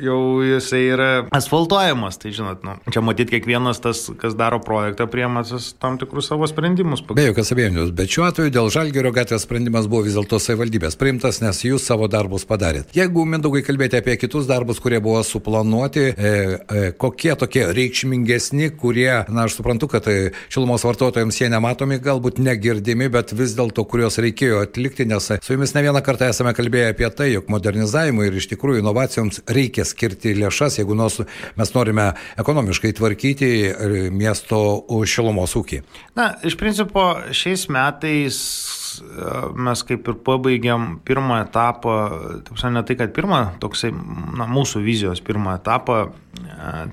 jau 0.00 0.42
jisai 0.44 0.82
yra 0.94 1.08
asfaltuojamas, 1.34 2.18
tai 2.22 2.32
žinot, 2.34 2.64
nu, 2.66 2.76
čia 2.92 3.02
matyt 3.04 3.30
kiekvienas 3.32 3.80
tas, 3.84 4.06
kas 4.20 4.36
daro 4.38 4.60
projektą, 4.64 5.06
priemasis 5.10 5.72
tam 5.80 5.98
tikrus 6.00 6.28
savo 6.30 6.48
sprendimus. 6.50 7.04
Be 7.14 7.28
jokios 7.28 7.52
abejonės, 7.54 7.92
bet 7.96 8.12
šiuo 8.12 8.26
atveju 8.28 8.52
dėl 8.54 8.70
Žalgerio 8.74 9.12
gatvės 9.14 9.46
sprendimas 9.46 9.88
buvo 9.90 10.04
vis 10.06 10.16
dėlto 10.18 10.40
savivaldybės 10.42 10.98
priimtas, 11.00 11.40
nes 11.44 11.62
jūs 11.66 11.86
savo 11.86 12.08
darbus 12.10 12.46
padarėt. 12.48 12.90
Jeigu 12.96 13.26
mindaugai 13.28 13.64
kalbėti 13.66 13.98
apie 14.00 14.16
kitus 14.20 14.48
darbus, 14.50 14.80
kurie 14.82 15.00
buvo 15.04 15.22
suplanuoti, 15.26 16.06
e, 16.10 16.14
e, 16.14 16.84
kokie 17.00 17.34
tokie 17.38 17.66
reikšmingesni, 17.74 18.72
kurie, 18.80 19.10
na, 19.28 19.46
aš 19.46 19.58
suprantu, 19.60 19.88
kad 19.92 20.08
e, 20.10 20.32
šilumos 20.52 20.84
vartotojams 20.86 21.40
jie 21.40 21.50
nematomi, 21.52 22.00
galbūt 22.02 22.40
negirdimi, 22.42 23.10
bet 23.12 23.34
vis 23.36 23.56
dėlto 23.58 23.86
kuriuos 23.88 24.18
reikėjo 24.22 24.64
atlikti, 24.66 25.08
nes 25.08 25.30
su 25.40 25.54
jumis 25.54 25.74
ne 25.76 25.84
vieną 25.86 26.02
kartą 26.04 26.28
esame 26.32 26.54
kalbėję 26.56 26.92
apie 26.94 27.10
tai, 27.14 27.30
jog 27.34 27.50
modernizavimui 27.52 28.28
ir 28.28 28.38
iš 28.40 28.50
tikrųjų 28.54 28.82
inovacijoms 28.82 29.44
reikia 29.54 29.83
skirti 29.88 30.34
lėšas, 30.38 30.78
jeigu 30.80 30.96
nors 30.98 31.20
mes 31.58 31.74
norime 31.76 32.10
ekonomiškai 32.40 32.94
tvarkyti 32.98 33.50
miesto 34.14 34.60
šilumos 35.08 35.56
ūkį. 35.60 35.82
Na, 36.18 36.32
iš 36.46 36.58
principo 36.60 37.12
šiais 37.34 37.68
metais 37.72 38.40
mes 39.54 39.82
kaip 39.86 40.08
ir 40.10 40.18
pabaigėm 40.26 40.98
pirmą 41.06 41.40
etapą, 41.44 41.96
taip 42.46 42.58
sakant, 42.60 42.76
ne 42.78 42.84
tai, 42.86 42.96
kad 43.00 43.14
pirmą, 43.16 43.40
toksai, 43.62 43.90
na, 44.38 44.46
mūsų 44.50 44.84
vizijos 44.84 45.22
pirmą 45.24 45.56
etapą, 45.58 46.04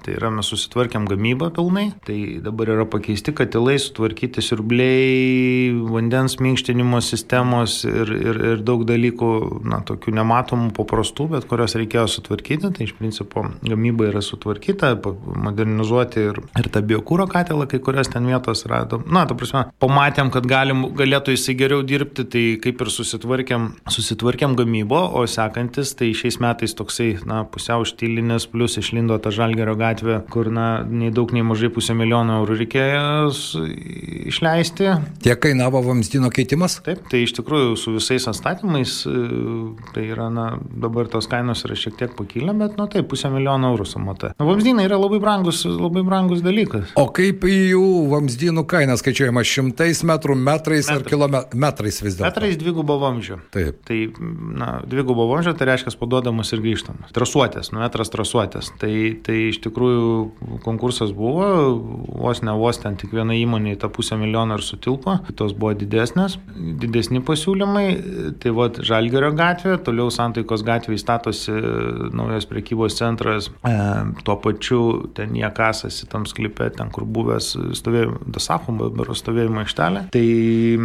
tai 0.04 0.16
yra 0.16 0.32
mes 0.34 0.48
susitvarkėm 0.52 1.06
gamybą 1.10 1.52
pilnai, 1.56 1.92
tai 2.06 2.18
dabar 2.44 2.72
yra 2.74 2.86
pakeisti 2.90 3.34
katilai, 3.36 3.78
sutvarkyti 3.82 4.44
siurbliai, 4.44 5.72
vandens 5.92 6.38
minkštinimo 6.42 7.00
sistemos 7.06 7.82
ir, 7.88 8.12
ir, 8.16 8.40
ir 8.54 8.64
daug 8.68 8.84
dalykų, 8.88 9.32
na, 9.72 9.82
tokių 9.88 10.16
nematomų, 10.18 10.72
paprastų, 10.78 11.30
bet 11.36 11.48
kurios 11.50 11.76
reikėjo 11.80 12.08
sutvarkyti, 12.16 12.72
tai 12.76 12.88
iš 12.88 12.96
principo 13.00 13.46
gamyba 13.64 14.10
yra 14.12 14.24
sutvarkyta, 14.26 14.94
modernizuoti 15.46 16.26
ir, 16.32 16.42
ir 16.60 16.72
tą 16.74 16.84
biokūro 16.92 17.28
katilą, 17.32 17.68
kai 17.72 17.82
kurias 17.84 18.12
ten 18.12 18.28
vietos 18.30 18.66
rado. 18.70 19.02
Na, 19.08 19.26
ta 19.30 19.38
prasme, 19.38 19.66
pamatėm, 19.82 20.32
kad 20.34 20.48
galim, 20.50 20.88
galėtų 20.98 21.36
jisai 21.38 21.58
geriau 21.60 21.86
dirbti, 21.88 22.28
tai 22.28 22.46
kaip 22.62 22.84
ir 22.84 22.94
susitvarkėm, 22.94 23.72
susitvarkėm 23.92 24.58
gamybą, 24.60 25.04
o 25.18 25.26
sekantis, 25.30 25.96
tai 25.98 26.12
šiais 26.18 26.42
metais 26.44 26.76
toksai, 26.78 27.14
na, 27.28 27.44
pusiau 27.50 27.86
štilinės, 27.88 28.50
plus 28.52 28.78
išlindo 28.82 29.18
ta 29.22 29.31
Žalgerio 29.36 29.76
gatvė, 29.80 30.20
kur, 30.32 30.50
na, 30.54 30.84
nei 30.88 31.12
daug, 31.14 31.32
nei 31.36 31.44
mažai 31.46 31.72
pusę 31.74 31.96
milijono 31.98 32.42
eurų 32.42 32.58
reikėjo 32.62 33.04
išleisti. 34.32 34.90
Tiek 35.24 35.40
kainavo 35.42 35.82
vamzdino 35.86 36.32
keitimas? 36.34 36.80
Taip, 36.86 37.04
tai 37.12 37.24
iš 37.26 37.36
tikrųjų 37.40 37.76
su 37.80 37.96
visais 37.96 38.28
atstatymais, 38.32 38.98
tai 39.96 40.06
yra, 40.10 40.30
na, 40.34 40.48
dabar 40.62 41.10
tos 41.12 41.30
kainos 41.32 41.66
yra 41.68 41.78
šiek 41.80 41.98
tiek 42.00 42.16
pakilę, 42.18 42.56
bet, 42.58 42.78
na, 42.80 42.88
taip, 42.92 43.10
pusę 43.12 43.32
milijono 43.34 43.74
eurų 43.74 43.88
sumata. 43.90 44.34
Na, 44.38 44.48
vamzdynai 44.50 44.88
yra 44.90 45.00
labai 45.02 45.22
brangus, 45.24 45.64
labai 45.66 46.06
brangus 46.08 46.44
dalykas. 46.46 46.94
O 47.00 47.08
kaip 47.16 47.46
jų 47.48 47.86
vamzdynų 48.12 48.66
kaina 48.70 48.98
skaičiuojama 49.00 49.46
šimtais 49.48 50.04
metrų, 50.08 50.38
metrais 50.38 50.88
Metrai. 50.90 51.00
ar 51.00 51.08
kilometrais? 51.10 51.62
metrais 51.72 52.02
vis 52.04 52.18
dėlto. 52.18 52.28
Metrais 52.30 52.58
dvigubo 52.60 52.98
vamzdžio. 53.02 53.40
Taip. 53.54 53.82
Tai, 53.88 53.98
na, 54.58 54.70
dvigubo 54.88 55.28
vamzdžio 55.30 55.54
tai 55.58 55.70
reiškia 55.72 55.94
paduodamas 56.00 56.52
ir 56.56 56.64
grįžtamas. 56.64 57.14
Trasuotės, 57.16 57.72
nu, 57.74 57.82
metras 57.84 58.12
trasuotės. 58.14 58.72
Tai, 58.82 58.94
tai 59.26 59.38
iš 59.50 59.62
tikrųjų 59.66 60.60
konkursas 60.66 61.14
buvo, 61.16 61.48
vos 62.22 62.42
ne 62.46 62.54
vos 62.58 62.80
ten 62.82 62.98
tik 63.00 63.14
viena 63.16 63.36
įmonė 63.38 63.76
į 63.76 63.82
tą 63.84 63.92
pusę 63.94 64.18
milijoną 64.20 64.58
ir 64.60 64.66
sutilpo, 64.66 65.18
kitos 65.28 65.56
buvo 65.58 65.74
didesnės, 65.78 66.38
didesni 66.56 67.22
pasiūlymai. 67.26 67.86
Tai 68.42 68.54
va, 68.58 68.70
Žalgerio 68.92 69.32
gatvė, 69.38 69.78
toliau 69.86 70.12
Santaikos 70.14 70.66
gatvė 70.68 70.98
įstatosi 70.98 71.56
naujas 72.16 72.48
prekybos 72.50 72.98
centras, 73.00 73.50
e, 73.68 73.76
tuo 74.26 74.38
pačiu 74.42 74.82
ten 75.18 75.36
jie 75.38 75.50
kasasi 75.56 76.10
tam 76.12 76.26
sklype, 76.30 76.70
ten 76.78 76.92
kur 76.94 77.06
buvęs 77.06 77.54
stovėjimo, 77.78 78.20
Dasachum, 78.32 78.80
bero 78.98 79.16
stovėjimo 79.18 79.64
aikštelė. 79.64 80.06
Tai 80.14 80.26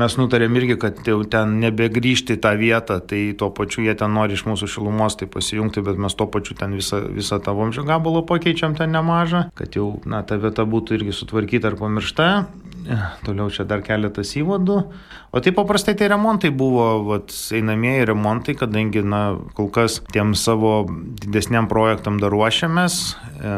mes 0.02 0.18
nutarėm 0.20 0.60
irgi, 0.60 0.78
kad 0.82 1.00
jau 1.08 1.20
ten 1.30 1.58
nebegrįžti 1.62 2.36
į 2.36 2.42
tą 2.44 2.54
vietą, 2.60 2.98
tai 3.00 3.22
tuo 3.38 3.50
pačiu 3.54 3.86
jie 3.86 3.94
ten 3.98 4.14
nori 4.16 4.36
iš 4.36 4.46
mūsų 4.48 4.68
šilumos 4.76 5.18
tai 5.20 5.28
pasijungti, 5.30 5.84
bet 5.86 6.00
mes 6.00 6.16
tuo 6.18 6.28
pačiu 6.32 6.56
ten 6.58 6.76
visą, 6.76 7.02
visą 7.16 7.40
tą 7.42 7.54
vamzdžio 7.56 7.86
gabalą 7.88 8.25
pakeičiam 8.28 8.76
ten 8.78 8.92
nemažą, 8.94 9.46
kad 9.58 9.76
jau 9.78 10.00
na, 10.04 10.22
ta 10.26 10.38
vieta 10.40 10.66
būtų 10.66 10.98
irgi 10.98 11.14
sutvarkyta 11.16 11.72
ar 11.72 11.78
pamiršta. 11.80 12.28
Toliau 13.26 13.50
čia 13.52 13.66
dar 13.68 13.82
keletas 13.86 14.34
įvadų. 14.38 14.80
O 15.36 15.40
tai 15.40 15.52
paprastai 15.52 15.92
tai 15.98 16.08
remontai 16.08 16.48
buvo, 16.54 16.86
vat, 17.04 17.32
einamieji 17.52 18.06
remontai, 18.08 18.54
kadangi, 18.56 19.02
na, 19.04 19.36
kol 19.58 19.68
kas 19.74 19.98
tiem 20.14 20.32
savo 20.38 20.86
didesniam 20.88 21.66
projektam 21.68 22.16
dar 22.22 22.32
ruošiamės, 22.32 22.96
e, 23.36 23.56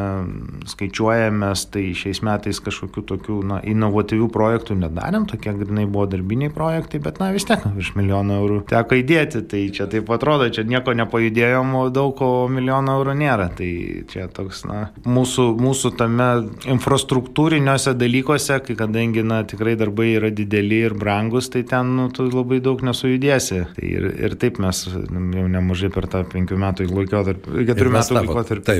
skaičiuojamės, 0.73 1.67
tai 1.71 1.85
šiais 1.95 2.23
metais 2.27 2.59
kažkokių 2.65 3.05
tokių, 3.13 3.37
na, 3.53 3.61
inovatyvių 3.63 4.27
projektų 4.35 4.79
nedarėm, 4.81 5.29
tokie 5.31 5.55
grinai 5.61 5.85
buvo 5.87 6.09
darbiniai 6.11 6.51
projektai, 6.55 6.99
bet, 7.05 7.21
na, 7.23 7.31
vis 7.37 7.47
tiek 7.47 7.63
virš 7.63 7.93
milijono 8.01 8.41
eurų 8.41 8.59
teko 8.73 8.99
įdėti, 8.99 9.45
tai 9.47 9.63
čia 9.75 9.87
taip 9.93 10.11
atrodo, 10.15 10.49
čia 10.51 10.67
nieko 10.67 10.97
nepajudėjom, 10.99 11.77
daug, 11.95 12.25
o 12.25 12.49
milijono 12.51 12.99
eurų 12.99 13.15
nėra. 13.23 13.51
Tai 13.59 13.71
čia 14.11 14.27
toks, 14.35 14.65
na, 14.67 14.89
mūsų, 15.07 15.47
mūsų 15.63 15.95
tame 16.01 16.29
infrastruktūriniuose 16.75 17.95
dalykuose, 17.99 18.59
kai 18.67 18.79
kadangi, 18.83 19.18
na, 19.27 19.43
tikrai 19.49 19.75
darbai 19.79 20.11
yra 20.17 20.31
dideli 20.35 20.83
ir 20.89 20.95
brangus, 20.99 21.51
tai 21.53 21.65
ten 21.69 21.95
nu, 21.97 22.09
tu 22.15 22.29
labai 22.29 22.61
daug 22.65 22.83
nesujudėsi. 22.85 23.61
Tai 23.77 23.87
ir, 23.89 24.09
ir 24.29 24.37
taip 24.41 24.61
mes 24.63 24.85
nu, 25.11 25.25
jau 25.39 25.47
nemažai 25.51 25.91
per 25.95 26.09
tą 26.11 26.25
penkių 26.29 26.59
metų 26.61 26.89
laikotarpį, 26.91 27.65
keturių 27.71 27.95
metų 27.97 28.19
laikotarpį 28.19 28.79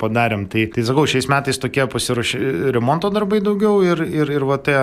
padarėm. 0.00 0.46
Tai, 0.50 0.66
tai 0.74 0.84
sakau, 0.86 1.06
šiais 1.10 1.28
metais 1.30 1.60
tokie 1.60 1.86
pasiruošė 1.90 2.72
remonto 2.74 3.10
darbai 3.12 3.40
daugiau 3.44 3.80
ir, 3.86 4.02
ir, 4.06 4.32
ir 4.36 4.46
va 4.48 4.58
tie 4.62 4.76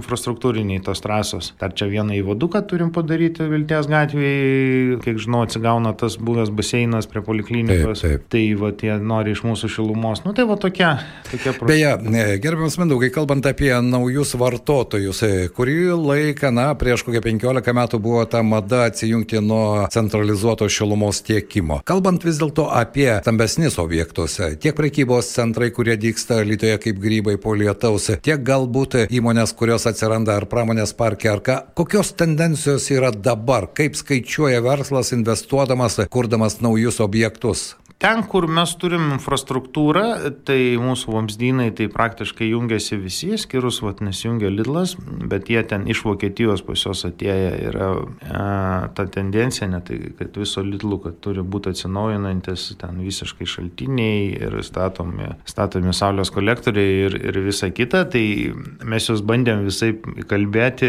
infrastruktūriniai 0.00 0.82
tos 0.84 1.02
trasos. 1.04 1.52
Dar 1.60 1.74
čia 1.76 1.90
vieną 1.90 2.16
įvaduką 2.20 2.62
turim 2.70 2.92
padaryti 2.94 3.46
Vilties 3.50 3.88
gatvėje, 3.90 5.00
kiek 5.04 5.20
žinau, 5.22 5.44
atsigauna 5.46 5.94
tas 5.98 6.18
buvęs 6.20 6.52
baseinas 6.54 7.08
prie 7.10 7.22
poliklinikos. 7.26 8.04
Taip, 8.04 8.26
taip. 8.26 8.28
Tai 8.34 8.44
va 8.60 8.72
tie 8.82 8.96
nori 9.00 9.34
iš 9.34 9.44
mūsų 9.46 9.70
šilumos. 9.76 10.24
Nu 10.26 10.34
tai 10.36 10.46
va 10.48 10.58
tokie. 10.60 10.90
tokie 11.30 11.54
Beje, 11.66 11.94
gerbiamas 12.42 12.78
Mindaugai, 12.80 13.10
kalbant 13.14 13.46
apie 13.48 13.72
naujus 14.10 14.32
vartotojus, 14.34 15.20
kurį 15.54 15.94
laiką, 15.94 16.50
na, 16.50 16.72
prieš 16.74 17.04
kokią 17.06 17.20
15 17.22 17.74
metų 17.76 18.00
buvo 18.02 18.24
ta 18.26 18.40
mada 18.42 18.88
atsijungti 18.88 19.38
nuo 19.38 19.86
centralizuoto 19.92 20.66
šilumos 20.66 21.20
tiekimo. 21.22 21.78
Kalbant 21.86 22.24
vis 22.26 22.40
dėlto 22.40 22.66
apie 22.74 23.06
stambesnis 23.20 23.78
objektus, 23.78 24.40
tiek 24.58 24.74
prekybos 24.74 25.30
centrai, 25.30 25.70
kurie 25.70 25.94
dyksta 26.00 26.40
Lietuvoje 26.42 26.80
kaip 26.82 26.98
grybai 26.98 27.36
po 27.38 27.54
lietaus, 27.54 28.10
tiek 28.24 28.42
galbūt 28.42 28.98
įmonės, 29.06 29.54
kurios 29.54 29.86
atsiranda 29.86 30.40
ar 30.40 30.48
pramonės 30.50 30.96
parke, 30.98 31.30
ar 31.30 31.44
ką, 31.46 31.60
kokios 31.78 32.10
tendencijos 32.18 32.90
yra 32.90 33.12
dabar, 33.14 33.70
kaip 33.70 33.94
skaičiuoja 33.94 34.58
verslas 34.66 35.14
investuodamas, 35.14 36.00
kurdamas 36.10 36.58
naujus 36.64 36.98
objektus 37.04 37.76
ten, 38.00 38.22
kur 38.24 38.46
mes 38.48 38.72
turim 38.80 39.10
infrastruktūrą, 39.12 40.04
tai 40.48 40.58
mūsų 40.80 41.12
vamzdynai 41.12 41.68
tai 41.76 41.90
praktiškai 41.92 42.48
jungiasi 42.48 42.96
visi, 42.96 43.34
skirus, 43.40 43.82
vat, 43.84 44.00
nesijungia 44.04 44.48
Lidlas, 44.52 44.94
bet 45.28 45.50
jie 45.52 45.60
ten 45.68 45.84
iš 45.90 46.00
Vokietijos 46.06 46.64
pas 46.64 46.80
juos 46.86 47.04
atėję 47.04 47.50
yra 47.68 47.90
e, 48.00 48.44
ta 48.96 49.04
tendencija, 49.04 49.68
ne 49.68 49.82
tai, 49.84 49.98
kad 50.16 50.38
viso 50.40 50.64
Lidlų, 50.64 51.00
kad 51.04 51.18
turi 51.20 51.44
būti 51.44 51.74
atsinaujinantis 51.74 52.70
ten 52.80 53.02
visiškai 53.04 53.48
šaltiniai 53.52 54.24
ir 54.38 54.56
statomi, 54.64 55.28
statomi 55.48 55.92
saulės 55.96 56.32
kolektoriai 56.32 56.96
ir, 57.04 57.18
ir 57.20 57.40
visa 57.44 57.68
kita, 57.68 58.06
tai 58.14 58.24
mes 58.80 59.10
juos 59.10 59.20
bandėm 59.28 59.66
visai 59.68 59.92
kalbėti, 60.30 60.88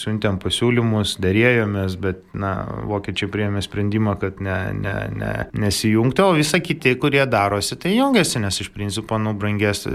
siuntėm 0.00 0.40
pasiūlymus, 0.40 1.18
dėrėjomės, 1.20 2.00
bet, 2.00 2.24
na, 2.32 2.56
vokiečiai 2.88 3.28
priėmė 3.28 3.60
sprendimą, 3.68 4.16
kad 4.24 4.40
ne, 4.44 4.58
ne, 4.80 4.96
ne, 5.20 5.32
nesijungti 5.52 6.13
įjungti, 6.14 6.22
o 6.22 6.34
visa 6.34 6.60
kiti, 6.60 6.94
kurie 6.98 7.24
darosi, 7.26 7.76
tai 7.76 7.96
jungiasi, 7.96 8.40
nes 8.40 8.60
iš 8.60 8.70
principo, 8.72 9.18
nu, 9.18 9.34
brangės, 9.34 9.86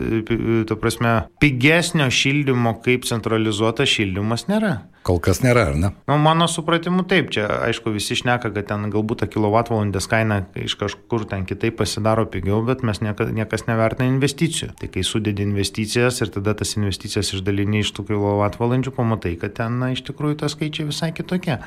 tu 0.68 0.76
prasme, 0.78 1.28
pigesnio 1.40 2.10
šildymo 2.10 2.82
kaip 2.84 3.06
centralizuotas 3.06 3.90
šildymas 3.90 4.48
nėra. 4.48 4.90
Kol 5.00 5.22
kas 5.24 5.40
nėra, 5.40 5.70
ar 5.72 5.78
ne? 5.80 5.90
Nu, 6.10 6.18
mano 6.20 6.46
supratimu 6.52 7.06
taip, 7.08 7.30
čia 7.32 7.46
aišku 7.70 7.94
visi 7.96 8.18
šneka, 8.20 8.52
kad 8.52 8.68
ten 8.68 8.90
galbūt 8.92 9.22
ta 9.24 9.28
kilovatvalandės 9.32 10.10
kaina 10.12 10.42
iš 10.60 10.76
kažkur 10.80 11.24
ten 11.30 11.46
kitaip 11.48 11.78
pasidaro 11.80 12.26
pigiau, 12.30 12.60
bet 12.68 12.84
mes 12.86 13.00
niekas, 13.00 13.32
niekas 13.36 13.64
nevertina 13.70 14.10
investicijų. 14.12 14.74
Tai 14.80 14.90
kai 14.92 15.04
sudėdi 15.08 15.46
investicijas 15.48 16.20
ir 16.20 16.34
tada 16.36 16.54
tas 16.60 16.76
investicijas 16.76 17.32
išdalini 17.38 17.80
iš 17.84 17.94
tų 17.96 18.10
kilovatvalandžių, 18.12 18.94
pamatai, 18.98 19.34
kad 19.40 19.56
ten 19.62 19.80
na, 19.80 19.94
iš 19.96 20.04
tikrųjų 20.10 20.42
tas 20.44 20.58
skaičiai 20.58 20.90
visai 20.92 21.14
kitokie. 21.16 21.62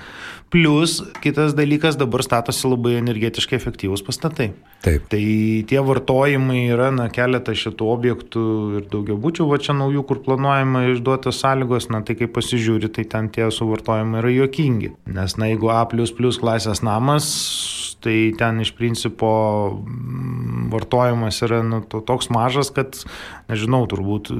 Plus, 0.53 0.99
kitas 1.25 1.57
dalykas, 1.57 1.97
dabar 2.01 2.25
statosi 2.27 2.69
labai 2.69 2.99
energetiškai 3.01 3.57
efektyvūs 3.57 4.05
pastatai. 4.05 4.51
Taip. 4.85 5.09
Tai 5.09 5.23
tie 5.71 5.81
vartojimai 5.81 6.67
yra, 6.75 6.91
na, 6.95 7.09
keletą 7.13 7.57
šitų 7.57 7.91
objektų 7.97 8.45
ir 8.77 8.87
daugiabučių, 8.93 9.49
va 9.49 9.61
čia 9.63 9.77
naujų, 9.79 10.05
kur 10.09 10.23
planuojama 10.27 10.87
išduotas 10.93 11.41
sąlygos, 11.41 11.89
na, 11.95 12.03
tai 12.05 12.19
kai 12.19 12.29
pasižiūri, 12.31 12.91
tai 12.93 13.07
ten 13.09 13.22
tie 13.33 13.51
suvartojimai 13.53 14.23
yra 14.23 14.33
juokingi. 14.33 14.95
Nes, 15.13 15.37
na, 15.39 15.53
jeigu 15.53 15.71
A 15.73 15.85
klasės 15.87 16.83
namas, 16.83 17.29
tai 18.03 18.33
ten 18.39 18.61
iš 18.61 18.73
principo 18.75 19.29
mm, 19.87 20.71
vartojimas 20.73 21.39
yra 21.47 21.63
nu, 21.63 21.81
to, 21.87 22.01
toks 22.03 22.31
mažas, 22.35 22.73
kad, 22.75 22.99
nežinau, 23.51 23.85
turbūt 23.91 24.33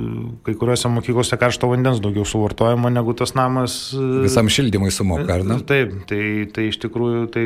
kai 0.47 0.55
kuriuose 0.59 0.91
mokyklose 0.91 1.39
karšto 1.39 1.71
vandens 1.71 2.01
daugiau 2.03 2.27
suvartojama 2.27 2.91
negu 2.91 3.15
tas 3.19 3.37
namas. 3.39 3.77
E, 3.95 4.25
Visam 4.25 4.51
šildymui 4.51 4.91
sumoka, 4.95 5.29
ar 5.37 5.47
ne? 5.47 5.61
Taip, 5.69 5.95
tai, 6.11 6.23
tai 6.55 6.69
iš 6.73 6.81
tikrųjų 6.83 7.29
tai. 7.35 7.45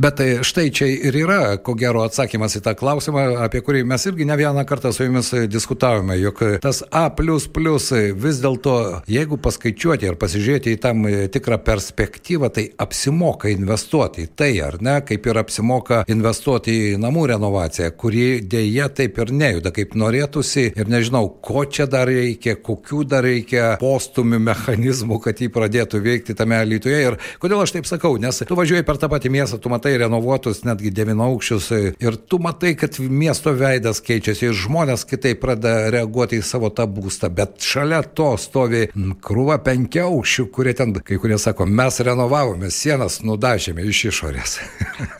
Bet 0.00 0.18
tai 0.20 0.28
štai 0.46 0.68
čia 0.74 0.88
ir 0.88 1.16
yra, 1.16 1.56
ko 1.64 1.74
gero, 1.78 2.02
atsakymas 2.04 2.58
į 2.58 2.64
tą 2.66 2.74
klausimą, 2.78 3.24
apie 3.46 3.62
kurį 3.64 3.84
mes 3.88 4.04
irgi 4.08 4.28
ne 4.28 4.36
vieną 4.40 4.64
kartą 4.68 4.92
su 4.92 5.06
jumis 5.06 5.32
diskutavome, 5.48 6.18
jog 6.20 6.44
tas 6.64 6.82
A 6.92 7.06
vis 7.08 8.42
dėlto, 8.42 8.74
jeigu 9.08 9.38
paskaičiuoti 9.40 10.08
ir 10.08 10.16
pasižiūrėti 10.20 10.57
į 10.66 10.76
tam 10.82 11.06
tikrą 11.06 11.60
perspektyvą, 11.64 12.50
tai 12.54 12.66
apsimoka 12.80 13.50
investuoti 13.52 14.26
į 14.26 14.30
tai, 14.38 14.50
ar 14.64 14.78
ne, 14.82 14.98
kaip 15.06 15.26
ir 15.28 15.40
apsimoka 15.40 16.02
investuoti 16.10 16.74
į 16.92 16.98
namų 17.02 17.26
renovaciją, 17.32 17.90
kuri 17.98 18.26
dėja 18.42 18.88
taip 18.98 19.20
ir 19.22 19.32
nejuda, 19.34 19.72
kaip 19.74 19.94
norėtųsi. 19.98 20.72
Ir 20.78 20.90
nežinau, 20.90 21.28
ko 21.44 21.64
čia 21.64 21.88
dar 21.90 22.08
reikia, 22.10 22.56
kokių 22.64 23.04
dar 23.08 23.26
reikia 23.26 23.76
postumių 23.80 24.40
mechanizmų, 24.48 25.20
kad 25.24 25.40
jį 25.42 25.50
pradėtų 25.54 26.02
veikti 26.04 26.36
tame 26.38 26.58
lytuje. 26.68 27.00
Ir 27.10 27.18
kodėl 27.42 27.62
aš 27.62 27.76
taip 27.76 27.88
sakau, 27.90 28.16
nes 28.20 28.42
tu 28.48 28.58
važiuoji 28.58 28.86
per 28.86 29.00
tą 29.00 29.10
patį 29.12 29.32
miestą, 29.34 29.60
tu 29.62 29.72
matai 29.72 29.96
renovuotus 30.00 30.64
netgi 30.66 30.92
devynaukščius 30.94 31.70
ir 32.02 32.18
tu 32.28 32.40
matai, 32.42 32.74
kad 32.78 32.98
miesto 32.98 33.52
veidas 33.56 34.02
keičiasi 34.04 34.48
ir 34.50 34.56
žmonės 34.56 35.06
kitaip 35.08 35.40
pradeda 35.42 35.92
reaguoti 35.94 36.40
į 36.40 36.46
savo 36.46 36.70
tą 36.74 36.86
būstą, 36.90 37.30
bet 37.34 37.62
šalia 37.64 38.02
to 38.02 38.30
stovi 38.40 38.86
krūva 39.24 39.58
penkiaukščių, 39.64 40.47
kurie 40.52 40.74
ten, 40.76 40.92
kai 41.04 41.18
kurie 41.20 41.38
sako, 41.40 41.66
mes 41.66 42.00
renovavome 42.04 42.70
sienas, 42.74 43.20
nudažėme 43.26 43.84
iš 43.88 44.04
išorės. 44.12 44.58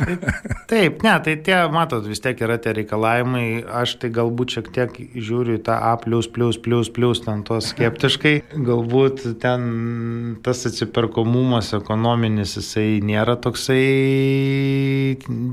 Taip, 0.71 1.03
ne, 1.05 1.15
tai 1.25 1.37
tie, 1.45 1.57
matot, 1.73 2.05
vis 2.09 2.21
tiek 2.21 2.39
yra 2.45 2.59
tie 2.61 2.75
reikalavimai, 2.77 3.63
aš 3.81 3.95
tai 4.03 4.11
galbūt 4.13 4.57
šiek 4.57 4.71
tiek 4.75 4.99
žiūriu 5.17 5.57
į 5.59 5.63
tą 5.65 5.79
A, 5.79 5.95
ten 5.99 7.43
tos 7.47 7.71
skeptiškai, 7.73 8.35
galbūt 8.67 9.25
ten 9.43 9.63
tas 10.45 10.65
atsiperkomumas 10.69 11.73
ekonominis, 11.79 12.57
jisai 12.59 13.01
nėra 13.05 13.39
toksai 13.41 13.81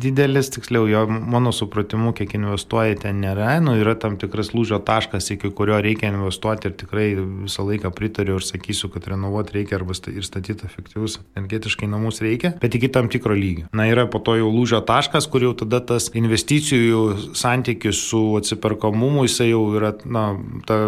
didelis, 0.04 0.52
tiksliau, 0.56 0.88
jo 0.90 1.06
mano 1.08 1.54
supratimu, 1.56 2.14
kiek 2.18 2.36
investuoja 2.38 2.98
ten 3.06 3.22
nėra, 3.24 3.56
nu, 3.64 3.76
yra 3.80 3.96
tam 4.00 4.20
tikras 4.22 4.52
lūžio 4.56 4.82
taškas, 4.86 5.32
iki 5.36 5.52
kurio 5.56 5.80
reikia 5.84 6.12
investuoti 6.14 6.70
ir 6.70 6.78
tikrai 6.80 7.08
visą 7.46 7.66
laiką 7.68 7.92
pritariu 7.96 8.40
ir 8.40 8.46
sakysiu, 8.46 8.90
kad 8.94 9.08
renovuoti 9.12 9.60
reikia 9.60 9.65
arba 9.74 9.96
ir 10.12 10.26
statyti 10.26 10.68
efektyvus 10.68 11.18
energetiškai 11.38 11.88
namus 11.90 12.22
reikia, 12.22 12.54
bet 12.62 12.76
iki 12.78 12.90
tam 12.94 13.10
tikro 13.12 13.36
lygio. 13.36 13.68
Na, 13.76 13.88
yra 13.90 14.06
po 14.12 14.20
to 14.24 14.36
jau 14.38 14.50
lūžio 14.52 14.82
taškas, 14.86 15.28
kur 15.32 15.44
jau 15.46 15.54
tada 15.58 15.82
tas 15.82 16.10
investicijų 16.14 17.34
santykis 17.38 18.00
su 18.10 18.22
atsiperkamumu, 18.40 19.26
jisai 19.26 19.50
jau 19.52 19.64
yra, 19.78 19.94
na, 20.06 20.26
ta 20.68 20.80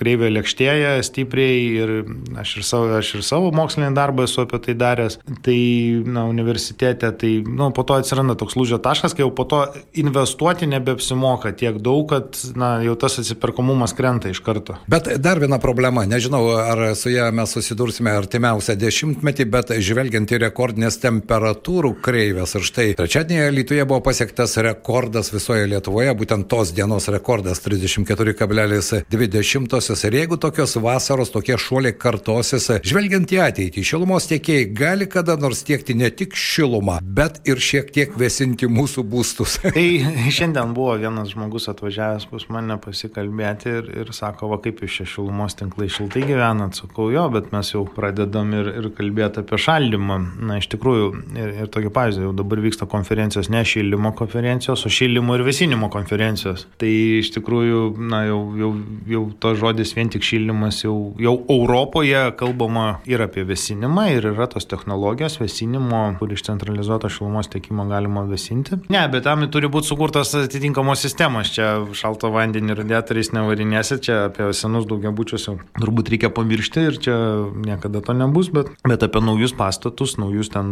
kreivė 0.00 0.30
lėkštėja 0.34 0.96
stipriai 1.06 1.58
ir 1.80 1.94
aš 2.42 2.56
ir 2.60 2.66
savo, 2.66 2.90
aš 2.98 3.14
ir 3.18 3.26
savo 3.26 3.52
mokslinį 3.56 3.92
darbą 3.96 4.26
esu 4.26 4.44
apie 4.44 4.60
tai 4.66 4.76
daręs. 4.78 5.18
Tai, 5.46 5.58
na, 6.06 6.26
universitete, 6.30 7.10
tai, 7.20 7.32
na, 7.46 7.70
po 7.74 7.86
to 7.86 7.98
atsiranda 8.00 8.36
toks 8.38 8.58
lūžio 8.58 8.80
taškas, 8.82 9.14
kai 9.16 9.24
jau 9.24 9.32
po 9.34 9.46
to 9.48 9.62
investuoti 9.98 10.68
nebeapsimoka 10.70 11.54
tiek 11.58 11.78
daug, 11.82 12.06
kad, 12.10 12.38
na, 12.58 12.76
jau 12.84 12.96
tas 13.00 13.18
atsiperkamumas 13.22 13.94
krenta 13.96 14.30
iš 14.32 14.42
karto. 14.44 14.78
Bet 14.90 15.10
dar 15.22 15.40
viena 15.42 15.60
problema, 15.62 16.06
nežinau, 16.08 16.42
ar 16.60 16.84
su 16.98 17.12
ją 17.12 17.28
mes 17.36 17.52
susidursime 17.56 18.12
artimiausią 18.26 18.74
dešimtmetį, 18.80 19.44
bet 19.50 19.70
žvelgiant 19.86 20.32
į 20.34 20.38
rekordinės 20.42 20.98
temperatūrų 21.02 21.90
kreivės 22.02 22.54
ir 22.58 22.62
štai 22.66 22.86
trečiadienį 22.98 23.50
Lietuvoje 23.54 23.84
buvo 23.86 24.00
pasiektas 24.08 24.56
rekordas 24.66 25.30
visoje 25.32 25.66
Lietuvoje, 25.70 26.14
būtent 26.18 26.48
tos 26.50 26.72
dienos 26.74 27.06
rekordas 27.12 27.62
34,20 27.62 30.06
ir 30.08 30.12
jeigu 30.18 30.36
tokios 30.42 30.72
vasaros, 30.82 31.30
tokie 31.34 31.56
šuoliai 31.60 31.94
kartosis, 31.94 32.70
žvelgiant 32.86 33.32
į 33.32 33.38
ateitį, 33.46 33.80
šilumos 33.86 34.26
tiekėjai 34.32 34.66
gali 34.74 35.06
kada 35.10 35.36
nors 35.38 35.62
tiekti 35.66 35.94
ne 35.94 36.10
tik 36.10 36.34
šilumą, 36.36 36.98
bet 37.02 37.40
ir 37.46 37.56
šiek 37.62 37.92
tiek 37.94 38.18
vėsinti 38.18 38.66
mūsų 38.66 39.02
būstus. 39.06 39.58
tai 39.76 39.86
šiandien 40.34 40.74
buvo 40.76 40.96
vienas 40.98 41.28
žmogus 41.34 41.68
atvažiavęs 41.70 42.26
pas 42.32 42.48
mane 42.50 42.76
pasikalbėti 42.82 43.66
ir, 43.78 43.84
ir 44.02 44.12
sako, 44.16 44.50
va 44.54 44.58
kaip 44.64 44.76
iš 44.82 44.94
šilumos 45.14 45.54
tinklai 45.58 45.88
šiltai 45.92 46.22
gyvenat, 46.26 46.72
sakau 46.82 47.06
jo, 47.14 47.24
bet 47.32 47.44
mes 47.54 47.66
jau 47.70 47.84
pradedam 48.16 48.52
ir, 48.56 48.68
ir 48.80 48.88
kalbėti 48.96 49.42
apie 49.42 49.58
šaldymą. 49.60 50.16
Na, 50.48 50.58
iš 50.60 50.68
tikrųjų, 50.72 51.08
ir, 51.36 51.52
ir 51.62 51.70
tokį 51.72 51.92
pavyzdį, 51.94 52.24
jau 52.26 52.32
dabar 52.36 52.62
vyksta 52.64 52.88
konferencijos, 52.88 53.50
ne 53.52 53.62
šildymo 53.66 54.12
konferencijos, 54.16 54.86
o 54.86 54.92
šildymo 54.92 55.36
ir 55.36 55.44
vėsinimo 55.46 55.90
konferencijos. 55.92 56.66
Tai 56.80 56.90
iš 57.20 57.32
tikrųjų, 57.36 57.82
na, 58.10 58.24
jau, 58.28 58.40
jau, 58.60 58.70
jau 59.10 59.22
to 59.42 59.54
žodis 59.58 59.94
vien 59.96 60.10
tik 60.12 60.24
šildymas, 60.26 60.82
jau, 60.84 60.96
jau 61.20 61.36
Europoje 61.52 62.22
kalbama 62.38 62.86
ir 63.08 63.22
apie 63.24 63.44
vėsinimą, 63.46 64.08
ir 64.16 64.30
yra 64.32 64.48
tos 64.50 64.68
technologijos 64.70 65.38
vėsinimo, 65.40 66.02
kur 66.20 66.32
iš 66.32 66.46
centralizuoto 66.48 67.10
šilumos 67.12 67.50
tiekimo 67.52 67.86
galima 67.90 68.24
vėsinti. 68.28 68.80
Ne, 68.92 69.04
bet 69.12 69.26
tam 69.26 69.44
turi 69.52 69.70
būti 69.72 69.90
sukurtas 69.92 70.34
atitinkamos 70.38 71.04
sistemos. 71.04 71.52
Čia 71.56 71.68
šalto 71.96 72.30
vandenį 72.34 72.78
radiatoriais 72.80 73.32
nevarinėsi, 73.36 74.00
čia 74.02 74.18
apie 74.30 74.48
senus 74.56 74.86
daugiabučius 74.88 75.48
jau 75.48 75.56
turbūt 75.76 76.10
reikia 76.12 76.30
pamiršti 76.34 76.86
ir 76.88 76.98
čia 77.02 77.16
niekada 77.66 78.02
to 78.06 78.14
nebus, 78.16 78.50
bet, 78.54 78.70
bet 78.86 79.02
apie 79.06 79.22
naujus 79.24 79.54
pastatus, 79.56 80.16
naujus 80.20 80.50
ten 80.54 80.70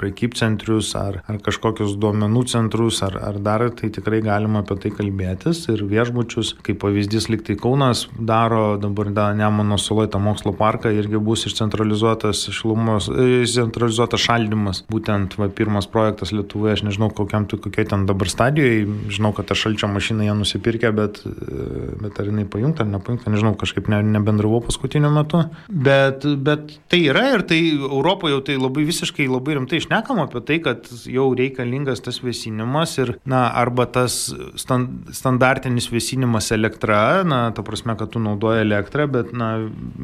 prekybcentrius 0.00 0.92
ar, 0.98 1.20
ar 1.28 1.40
kažkokius 1.44 1.96
duomenų 2.00 2.44
centrus 2.50 3.00
ar, 3.06 3.18
ar 3.30 3.40
dar, 3.42 3.66
tai 3.76 3.90
tikrai 3.92 4.20
galima 4.24 4.62
apie 4.64 4.78
tai 4.84 4.92
kalbėtis. 4.94 5.64
Ir 5.72 5.84
viešbučius, 5.90 6.54
kaip 6.66 6.80
pavyzdys, 6.82 7.28
liktai 7.32 7.58
Kaunas 7.60 8.06
daro 8.16 8.76
dabar 8.80 9.10
da, 9.14 9.30
Nemono 9.36 9.78
sulaitą 9.80 10.20
mokslo 10.22 10.52
parką, 10.56 10.92
irgi 10.94 11.20
bus 11.22 11.46
išcentralizuotas 11.48 12.46
šilumos, 12.54 13.10
e, 13.10 13.42
centralizuotas 13.50 14.22
šaldymas. 14.24 14.84
Būtent 14.90 15.36
va, 15.40 15.50
pirmas 15.52 15.88
projektas 15.90 16.34
Lietuvoje, 16.34 16.78
aš 16.78 16.84
nežinau, 16.88 17.10
kokiam, 17.14 17.46
kokiai 17.50 17.88
ten 17.90 18.06
dabar 18.08 18.30
stadijoje, 18.30 18.86
žinau, 19.12 19.32
kad 19.36 19.50
tą 19.50 19.58
šalčio 19.58 19.90
mašiną 19.90 20.26
jie 20.26 20.36
nusipirkė, 20.38 20.92
bet, 20.96 21.22
e, 21.26 21.94
bet 22.02 22.20
ar 22.20 22.30
jinai 22.30 22.46
pajungta 22.50 22.86
ar 22.86 22.92
nepajungta, 22.94 23.32
nežinau, 23.32 23.54
kažkaip 23.60 23.90
ne, 23.92 24.02
nebendravau 24.16 24.62
paskutiniu 24.66 25.12
metu. 25.14 25.44
Bet, 25.80 26.26
bet 26.44 26.74
tai 26.92 26.98
yra 27.08 27.22
ir 27.32 27.44
tai 27.48 27.58
Europoje 27.72 28.34
jau 28.34 28.40
tai 28.44 28.56
labai 28.60 28.82
visiškai 28.84 29.24
labai 29.30 29.56
rimtai 29.56 29.78
išnekama 29.80 30.26
apie 30.26 30.42
tai, 30.44 30.58
kad 30.64 30.90
jau 31.08 31.30
reikalingas 31.38 32.02
tas 32.04 32.18
vėsinimas 32.20 32.98
ir, 33.00 33.14
na, 33.24 33.46
arba 33.62 33.86
tas 33.88 34.18
standartinis 34.60 35.88
vėsinimas 35.88 36.50
elektra, 36.56 37.22
na, 37.24 37.46
ta 37.56 37.64
prasme, 37.64 37.96
kad 37.96 38.12
tu 38.12 38.20
naudoji 38.20 38.66
elektrą, 38.66 39.08
bet, 39.14 39.32
na, 39.32 39.54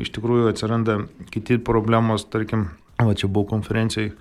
iš 0.00 0.14
tikrųjų 0.16 0.48
atsiranda 0.54 1.02
kiti 1.34 1.60
problemos, 1.60 2.24
tarkim, 2.32 2.70
va 2.96 3.12
čia 3.12 3.28
buvau 3.28 3.50
konferencijai 3.52 4.14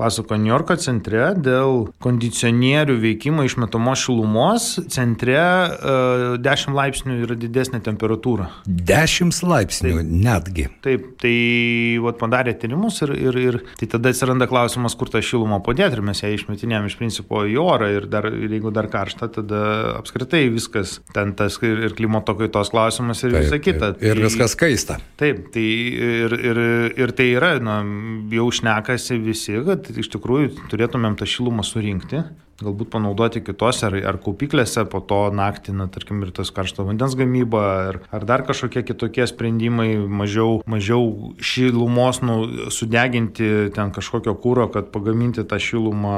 pasako 0.00 0.38
New 0.40 0.50
Yorko 0.50 0.76
centre 0.80 1.34
dėl 1.36 1.90
kondicionierių 2.02 2.96
veikimo 3.02 3.44
išmetamos 3.44 4.04
šilumos 4.06 4.68
centre 4.92 5.36
uh, 5.36 6.38
10 6.40 6.76
laipsnių 6.76 7.18
yra 7.26 7.36
didesnė 7.38 7.82
temperatūra. 7.84 8.48
10 8.66 9.42
laipsnių 9.44 9.92
taip, 9.98 10.14
netgi. 10.24 10.66
Taip, 10.84 11.06
tai 11.20 11.34
vat, 12.04 12.16
padarė 12.20 12.54
tyrimus 12.60 13.02
ir, 13.04 13.12
ir, 13.18 13.40
ir 13.40 13.60
tai 13.80 13.90
tada 13.96 14.12
atsiranda 14.14 14.48
klausimas, 14.50 14.96
kur 14.98 15.12
tą 15.12 15.22
šilumą 15.24 15.60
padėti 15.66 15.98
ir 15.98 16.04
mes 16.06 16.22
ją 16.24 16.32
išmetinėm 16.36 16.88
iš 16.88 16.96
principo 17.00 17.44
į 17.44 17.58
orą 17.60 17.90
ir, 17.98 18.08
dar, 18.10 18.30
ir 18.32 18.56
jeigu 18.56 18.72
dar 18.74 18.88
karšta, 18.92 19.30
tada 19.36 19.62
apskritai 19.98 20.46
viskas, 20.52 20.98
ten 21.14 21.34
tas 21.36 21.60
ir, 21.66 21.84
ir 21.88 21.96
klimato 21.98 22.36
kaitos 22.38 22.72
klausimas 22.72 23.20
ir 23.24 23.34
taip, 23.34 23.46
visa 23.46 23.60
kita. 23.60 23.92
Ir, 24.00 24.14
ir 24.14 24.22
tai, 24.22 24.26
viskas 24.28 24.56
kaista. 24.60 24.98
Taip, 25.20 25.46
tai 25.54 25.66
ir, 26.08 26.36
ir, 26.52 26.62
ir 27.04 27.14
tai 27.16 27.30
yra, 27.36 27.54
na, 27.62 27.80
jau 28.32 28.48
šnekasi 28.60 29.20
visi, 29.24 29.58
kad 29.66 29.89
iš 29.98 30.10
tikrųjų 30.14 30.68
turėtumėm 30.70 31.16
tą 31.18 31.26
šilumą 31.28 31.64
surinkti, 31.66 32.22
galbūt 32.60 32.90
panaudoti 32.92 33.42
kitose 33.44 33.88
ar, 33.88 33.96
ar 34.12 34.18
kaupyklėse, 34.22 34.84
po 34.90 35.00
to 35.00 35.22
naktį, 35.34 35.74
na, 35.80 35.88
tarkim, 35.92 36.22
ir 36.24 36.32
tas 36.36 36.52
karšto 36.54 36.84
vandens 36.88 37.16
gamyba, 37.18 37.64
ar, 37.88 38.00
ar 38.14 38.26
dar 38.28 38.44
kažkokie 38.48 38.84
kitokie 38.86 39.26
sprendimai, 39.30 39.94
mažiau, 40.20 40.60
mažiau 40.70 41.34
šilumos 41.40 42.22
nu, 42.26 42.40
sudeginti 42.72 43.70
ten 43.76 43.94
kažkokio 43.96 44.36
kūro, 44.40 44.68
kad 44.74 44.92
pagaminti 44.94 45.46
tą 45.48 45.60
šilumą 45.62 46.16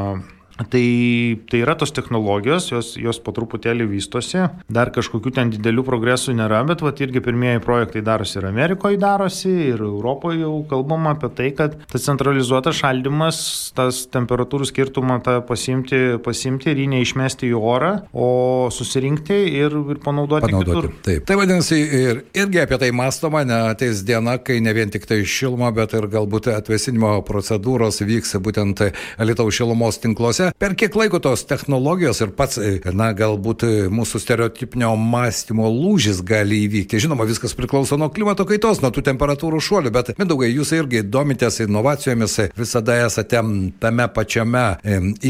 Tai, 0.56 1.38
tai 1.48 1.60
yra 1.62 1.74
tos 1.74 1.94
technologijos, 1.96 2.66
jos, 2.70 2.92
jos 3.00 3.18
po 3.24 3.32
truputėlį 3.32 3.86
vystosi, 3.88 4.42
dar 4.72 4.90
kažkokių 4.92 5.32
ten 5.34 5.52
didelių 5.54 5.84
progresų 5.86 6.34
nėra, 6.36 6.60
bet 6.68 6.84
vat, 6.84 7.00
irgi 7.00 7.22
pirmieji 7.24 7.62
projektai 7.64 8.02
darosi 8.04 8.36
ir 8.38 8.48
Amerikoje 8.50 9.00
darosi, 9.00 9.52
ir 9.72 9.80
Europoje 9.86 10.42
jau 10.42 10.52
kalbama 10.68 11.14
apie 11.16 11.30
tai, 11.38 11.48
kad 11.56 11.78
tas 11.88 12.04
centralizuotas 12.04 12.76
šaldymas, 12.82 13.38
tas 13.76 14.02
temperatūrų 14.12 14.68
skirtumą 14.68 15.18
tą 15.24 15.38
pasimti, 15.48 16.02
pasimti 16.22 16.70
ir 16.72 16.84
jį 16.84 16.90
neišmesti 16.98 17.48
į 17.48 17.56
orą, 17.56 17.94
o 18.12 18.28
susirinkti 18.74 19.40
ir, 19.56 19.72
ir 19.94 20.02
panaudoti. 20.04 20.52
panaudoti. 20.52 20.76
Kitur. 20.76 20.90
Taip. 21.08 21.26
Tai 21.28 21.38
vadinasi, 21.40 21.80
ir, 21.80 22.22
irgi 22.44 22.62
apie 22.62 22.80
tai 22.84 22.92
mąstoma, 22.96 23.46
ne 23.48 23.62
ateis 23.72 24.04
diena, 24.04 24.36
kai 24.36 24.60
ne 24.60 24.76
vien 24.76 24.92
tik 24.92 25.08
tai 25.08 25.22
šiluma, 25.24 25.72
bet 25.74 25.96
ir 25.96 26.10
galbūt 26.12 26.52
atvesinimo 26.52 27.16
procedūros 27.26 28.04
vyks 28.04 28.36
būtent 28.44 28.84
Lietuvos 29.22 29.56
šilumos 29.56 30.00
tinkluose 30.02 30.41
Per 30.58 30.76
kiek 30.78 30.96
laiko 30.98 31.20
tos 31.22 31.44
technologijos 31.48 32.22
ir 32.24 32.32
pats, 32.36 32.60
na, 32.94 33.10
galbūt 33.16 33.64
mūsų 33.92 34.20
stereotipinio 34.22 34.92
mąstymo 34.98 35.68
lūžis 35.72 36.22
gali 36.26 36.62
įvykti. 36.66 37.00
Žinoma, 37.02 37.26
viskas 37.28 37.54
priklauso 37.58 37.98
nuo 38.00 38.10
klimato 38.12 38.46
kaitos, 38.48 38.82
nuo 38.82 38.92
tų 38.94 39.04
temperatūrų 39.10 39.60
šuolių, 39.62 39.92
bet 39.94 40.12
mindaugai, 40.20 40.50
jūs 40.52 40.72
irgi 40.76 41.04
domitės 41.06 41.60
inovacijomis, 41.64 42.38
visada 42.58 42.98
esate 43.06 43.42
tame 43.82 44.08
pačiame 44.14 44.64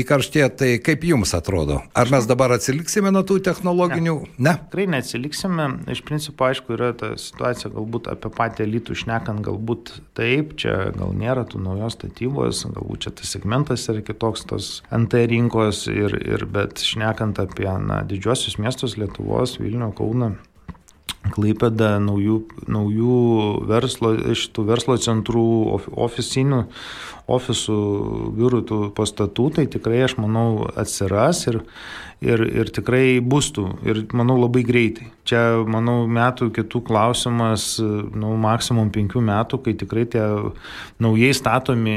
įkarštėje, 0.03 0.49
tai 0.59 0.71
kaip 0.85 1.05
jums 1.07 1.35
atrodo? 1.37 1.81
Ar 1.99 2.11
mes 2.13 2.27
dabar 2.29 2.55
atsiliksime 2.57 3.13
nuo 3.15 3.25
tų 3.27 3.41
technologinių? 3.47 4.17
Ne. 4.37 4.51
ne? 4.51 4.55
Tikrai 4.69 4.89
neatsiliksime. 4.97 5.69
Iš 5.93 6.03
principo, 6.07 6.47
aišku, 6.49 6.77
yra 6.77 6.93
ta 6.99 7.13
situacija 7.21 7.73
galbūt 7.75 8.11
apie 8.13 8.33
patį 8.35 8.67
elitų 8.67 8.97
šnekant, 9.05 9.45
galbūt 9.47 9.95
taip, 10.19 10.57
čia 10.61 10.93
gal 10.97 11.15
nėra 11.17 11.47
tų 11.49 11.63
naujos 11.65 11.97
statybos, 11.99 12.65
galbūt 12.73 13.07
čia 13.07 13.15
tas 13.21 13.33
segmentas 13.35 13.87
yra 13.93 14.05
kitoks, 14.05 14.47
tos 14.51 14.71
NT 15.03 15.27
rinkos, 15.33 15.87
ir, 15.91 16.15
ir, 16.23 16.47
bet 16.51 16.83
šnekant 16.83 17.41
apie 17.43 17.69
na, 17.83 18.03
didžiosius 18.09 18.59
miestus 18.63 18.97
Lietuvos, 19.01 19.59
Vilnių, 19.63 19.93
Kauną, 19.99 20.35
Klaipėda, 21.33 21.97
naujų, 22.03 22.41
naujų 22.71 23.19
verslo, 23.71 24.11
šitų 24.37 24.65
verslo 24.67 24.97
centrų, 25.01 25.45
ofisinių, 26.07 26.65
ofisų, 27.31 27.81
biurų 28.39 28.63
tų 28.69 28.81
pastatų, 28.97 29.51
tai 29.57 29.67
tikrai 29.71 30.03
aš 30.07 30.17
manau 30.21 30.67
atsiras 30.79 31.45
ir, 31.51 31.61
ir, 32.23 32.43
ir 32.43 32.71
tikrai 32.75 33.21
bus 33.21 33.51
tų. 33.55 33.69
Ir 33.87 34.05
manau 34.17 34.39
labai 34.41 34.65
greitai. 34.67 35.09
Čia, 35.23 35.63
manau, 35.71 36.03
metų 36.11 36.49
kitų 36.55 36.81
klausimas, 36.89 37.77
nu, 37.79 38.33
maksimum 38.43 38.91
penkių 38.95 39.23
metų, 39.23 39.61
kai 39.63 39.75
tikrai 39.79 40.03
tie 40.11 40.25
naujai 41.03 41.31
statomi, 41.37 41.95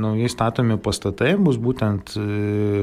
naujai 0.00 0.30
statomi 0.32 0.78
pastatai 0.80 1.34
bus 1.36 1.58
būtent 1.60 2.14
e, 2.16 2.80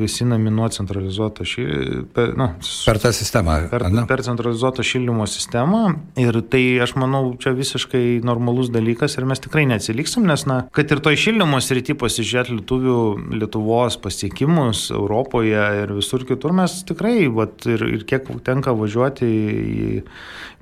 visi 0.00 0.26
nami 0.26 0.50
nuo 0.50 0.66
centralizuoto 0.74 1.46
šildymo. 1.46 2.08
Per, 2.16 2.34
nu, 2.38 2.48
per 2.58 3.00
tą 3.02 3.12
sistemą. 3.14 3.60
Per, 3.70 3.86
per 4.10 4.24
centralizuoto 4.26 4.82
šildymo 4.86 5.28
sistemą. 5.30 5.84
Ir 6.18 6.40
tai, 6.50 6.64
aš 6.82 6.96
manau, 6.98 7.28
čia 7.38 7.54
visiškai 7.54 8.24
normalus 8.26 8.72
dalykas 8.74 9.14
ir 9.20 9.28
mes 9.30 9.42
tikrai 9.42 9.68
neatsiliksim, 9.70 10.26
nes, 10.26 10.46
na, 10.50 10.64
kad 10.74 10.90
ir 10.90 10.95
toj 11.04 11.18
šildymo 11.20 11.60
srity 11.64 11.96
pasižiūrėti 11.98 12.56
lietuvių, 12.58 12.96
Lietuvos 13.36 13.96
pasiekimus 14.02 14.86
Europoje 14.94 15.62
ir 15.82 15.92
visur 15.96 16.24
kitur 16.28 16.54
mes 16.56 16.78
tikrai, 16.86 17.26
vat, 17.32 17.66
ir, 17.68 17.82
ir 17.98 18.04
kiek 18.08 18.28
tenka 18.46 18.74
važiuoti 18.76 19.26
į 19.26 19.88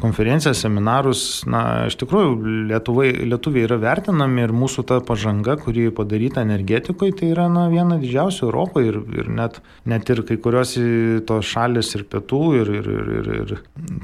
konferencijas, 0.00 0.62
seminarus, 0.64 1.44
na, 1.50 1.86
iš 1.90 1.96
tikrųjų, 2.00 2.34
Lietuvai, 2.70 3.10
lietuviai 3.30 3.68
yra 3.68 3.78
vertinami 3.82 4.44
ir 4.44 4.54
mūsų 4.56 4.84
ta 4.88 4.98
pažanga, 5.04 5.56
kuri 5.60 5.86
padaryta 5.94 6.42
energetikoje, 6.44 7.14
tai 7.20 7.30
yra, 7.34 7.46
na, 7.52 7.66
viena 7.72 7.98
didžiausių 8.02 8.48
Europoje 8.48 8.90
ir, 8.90 9.00
ir 9.22 9.30
net, 9.32 9.60
net 9.88 10.10
ir 10.10 10.24
kai 10.26 10.38
kurios 10.42 10.74
tos 11.28 11.46
šalis 11.48 11.94
ir 11.98 12.06
pietų 12.10 12.42
ir, 12.60 12.72
ir, 12.80 12.90
ir, 12.96 13.12
ir, 13.14 13.30
ir 13.44 13.54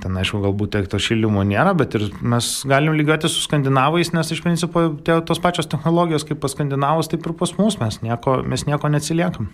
ten, 0.02 0.16
aišku, 0.20 0.42
galbūt 0.44 0.76
tiek 0.76 0.90
to 0.90 1.00
šildymo 1.02 1.44
nėra, 1.48 1.74
bet 1.78 1.96
ir 1.98 2.06
mes 2.22 2.52
galim 2.70 2.94
lygiuoti 2.98 3.30
su 3.30 3.42
skandinavais, 3.44 4.12
nes 4.16 4.30
iš 4.30 4.42
principo 4.44 4.86
tie, 5.04 5.18
tos 5.26 5.42
pačios 5.42 5.68
technologijos 5.70 6.19
kaip 6.28 6.40
pas 6.42 6.52
skandinavus, 6.54 7.09
taip 7.11 7.26
ir 7.26 7.35
pas 7.38 7.52
mus 7.59 7.76
mes 7.80 7.98
nieko, 8.04 8.40
mes 8.46 8.64
nieko 8.68 8.90
neatsiliekam. 8.92 9.48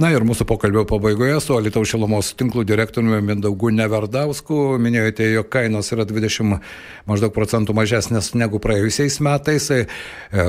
Na 0.00 0.10
ir 0.14 0.24
mūsų 0.26 0.46
pokalbio 0.48 0.84
pabaigoje 0.88 1.38
su 1.42 1.56
Alitaus 1.56 1.90
šilumos 1.90 2.32
tinklų 2.38 2.64
direktoriumi 2.68 3.22
Mindaugu 3.24 3.72
Neverdausku 3.74 4.76
minėjote, 4.82 5.26
jog 5.34 5.50
kainos 5.52 5.90
yra 5.94 6.06
20 6.08 6.60
maždaug 7.08 7.34
procentų 7.34 7.74
mažesnės 7.76 8.32
negu 8.38 8.60
praėjusiais 8.62 9.18
metais. 9.24 9.68
E, 9.74 9.82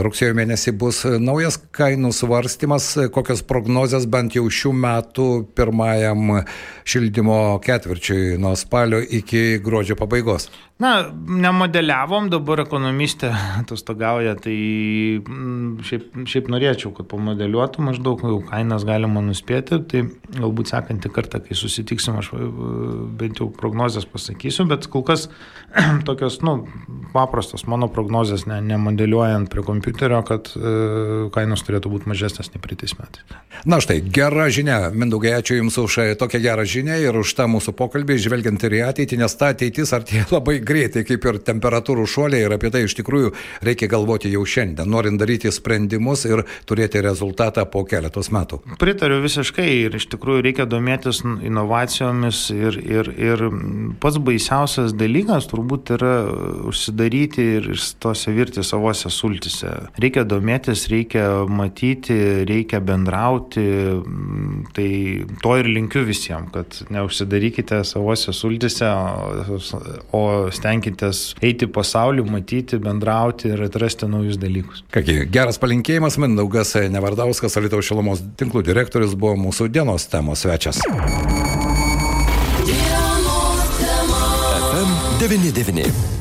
rugsėjo 0.05 0.37
mėnesį 0.37 0.75
bus 0.77 1.03
naujas 1.05 1.59
kainų 1.75 2.13
svarstymas, 2.15 2.93
kokios 3.13 3.43
prognozijas 3.47 4.07
bent 4.09 4.37
jau 4.37 4.45
šių 4.45 4.73
metų 4.77 5.27
pirmajam 5.57 6.41
šildymo 6.87 7.57
ketvirčiui 7.65 8.37
nuo 8.41 8.55
spalio 8.59 9.01
iki 9.01 9.59
gruodžio 9.63 9.97
pabaigos. 9.99 10.51
Na, 10.77 10.91
nemodeliavom, 11.09 12.27
dabar 12.29 12.59
ekonomistė 12.61 13.31
atostogauja, 13.57 14.35
tai 14.37 14.53
mm, 15.17 15.79
šiaip, 15.81 16.19
šiaip 16.29 16.51
norėčiau, 16.53 16.91
kad 16.93 17.07
pamodeliuotų 17.09 17.81
maždaug, 17.81 18.21
jau 18.21 18.37
kainas 18.45 18.85
galima 18.85 19.23
nuspėti, 19.25 19.79
tai 19.89 20.03
galbūt 20.35 20.69
sekantį 20.69 21.09
kartą, 21.15 21.41
kai 21.41 21.57
susitiksim, 21.57 22.19
aš 22.21 22.29
e, 22.37 22.49
bent 23.17 23.41
jau 23.41 23.47
prognozes 23.49 24.05
pasakysiu, 24.05 24.67
bet 24.69 24.85
kol 24.93 25.01
kas 25.07 25.25
tokios, 26.07 26.37
nu, 26.45 26.59
paprastos 27.15 27.65
mano 27.65 27.89
prognozes, 27.89 28.45
ne, 28.45 28.59
nemodeliuojant 28.69 29.49
prie 29.49 29.65
kompiuterio, 29.65 30.21
kad 30.29 30.53
e, 30.53 30.75
kainos 31.33 31.65
turėtų 31.65 31.95
būti 31.95 32.13
mažesnės 32.13 32.53
nei 32.53 32.61
praeitais 32.61 32.93
metais. 33.01 33.25
Na 33.65 33.81
štai, 33.81 33.97
gera 34.13 34.45
žinia, 34.53 34.91
Mindaugai, 34.93 35.33
ačiū 35.41 35.57
Jums 35.57 35.81
už 35.81 35.97
e, 36.05 36.07
tokią 36.21 36.45
gerą 36.45 36.69
žinią 36.69 37.01
ir 37.01 37.17
už 37.17 37.33
tą 37.41 37.49
mūsų 37.49 37.73
pokalbį, 37.81 38.21
žvelgiant 38.21 38.69
ir 38.69 38.77
į 38.77 38.85
ateitį, 38.91 39.23
nes 39.25 39.37
ta 39.41 39.49
ateitis 39.57 39.97
artėja 39.97 40.29
labai 40.37 40.59
greitai 40.67 41.05
kaip 41.07 41.25
ir 41.29 41.39
temperatūrų 41.47 42.05
šuoliai 42.09 42.45
ir 42.45 42.55
apie 42.57 42.71
tai 42.73 42.83
iš 42.87 42.97
tikrųjų 42.99 43.33
reikia 43.67 43.89
galvoti 43.91 44.31
jau 44.33 44.43
šiandien, 44.47 44.89
norint 44.89 45.19
daryti 45.21 45.51
sprendimus 45.53 46.25
ir 46.29 46.43
turėti 46.69 47.01
rezultatą 47.03 47.65
po 47.71 47.83
keletos 47.87 48.31
metų. 48.33 48.61
Pritariu 48.81 49.21
visiškai 49.23 49.67
ir 49.85 49.97
iš 49.99 50.09
tikrųjų 50.13 50.45
reikia 50.45 50.67
domėtis 50.69 51.23
inovacijomis 51.25 52.43
ir, 52.55 52.79
ir, 52.83 53.11
ir 53.15 53.45
pats 54.03 54.19
baisiausias 54.23 54.95
dalykas 54.97 55.49
turbūt 55.51 55.93
yra 55.97 56.13
užsidaryti 56.67 57.47
ir 57.57 57.69
tose 58.03 58.33
virti 58.35 58.63
savose 58.65 59.11
sultise. 59.13 59.71
Reikia 60.01 60.25
domėtis, 60.27 60.87
reikia 60.91 61.25
matyti, 61.49 62.17
reikia 62.47 62.81
bendrauti, 62.83 63.65
tai 64.77 64.89
to 65.43 65.55
ir 65.59 65.69
linkiu 65.71 66.03
visiems, 66.07 66.51
kad 66.53 66.79
neužsidarykite 66.93 67.81
savose 67.87 68.33
sultise, 68.35 68.89
o 70.15 70.23
stenkitės 70.57 71.23
eiti 71.45 71.69
pasaulį, 71.71 72.25
matyti, 72.31 72.79
bendrauti 72.81 73.53
ir 73.53 73.63
atrasti 73.67 74.09
naujus 74.09 74.39
dalykus. 74.41 74.83
Kągi, 74.93 75.21
geras 75.33 75.61
palinkėjimas, 75.61 76.19
Mindaugas 76.21 76.75
Nevardauskas, 76.93 77.57
Alitaus 77.59 77.87
šilumos 77.89 78.23
tinklų 78.39 78.65
direktorius, 78.67 79.15
buvo 79.17 79.37
mūsų 79.47 79.69
dienos 79.73 80.09
temos 80.11 80.45
svečias. 80.45 80.81
FM 84.67 84.93
99. 85.19 86.16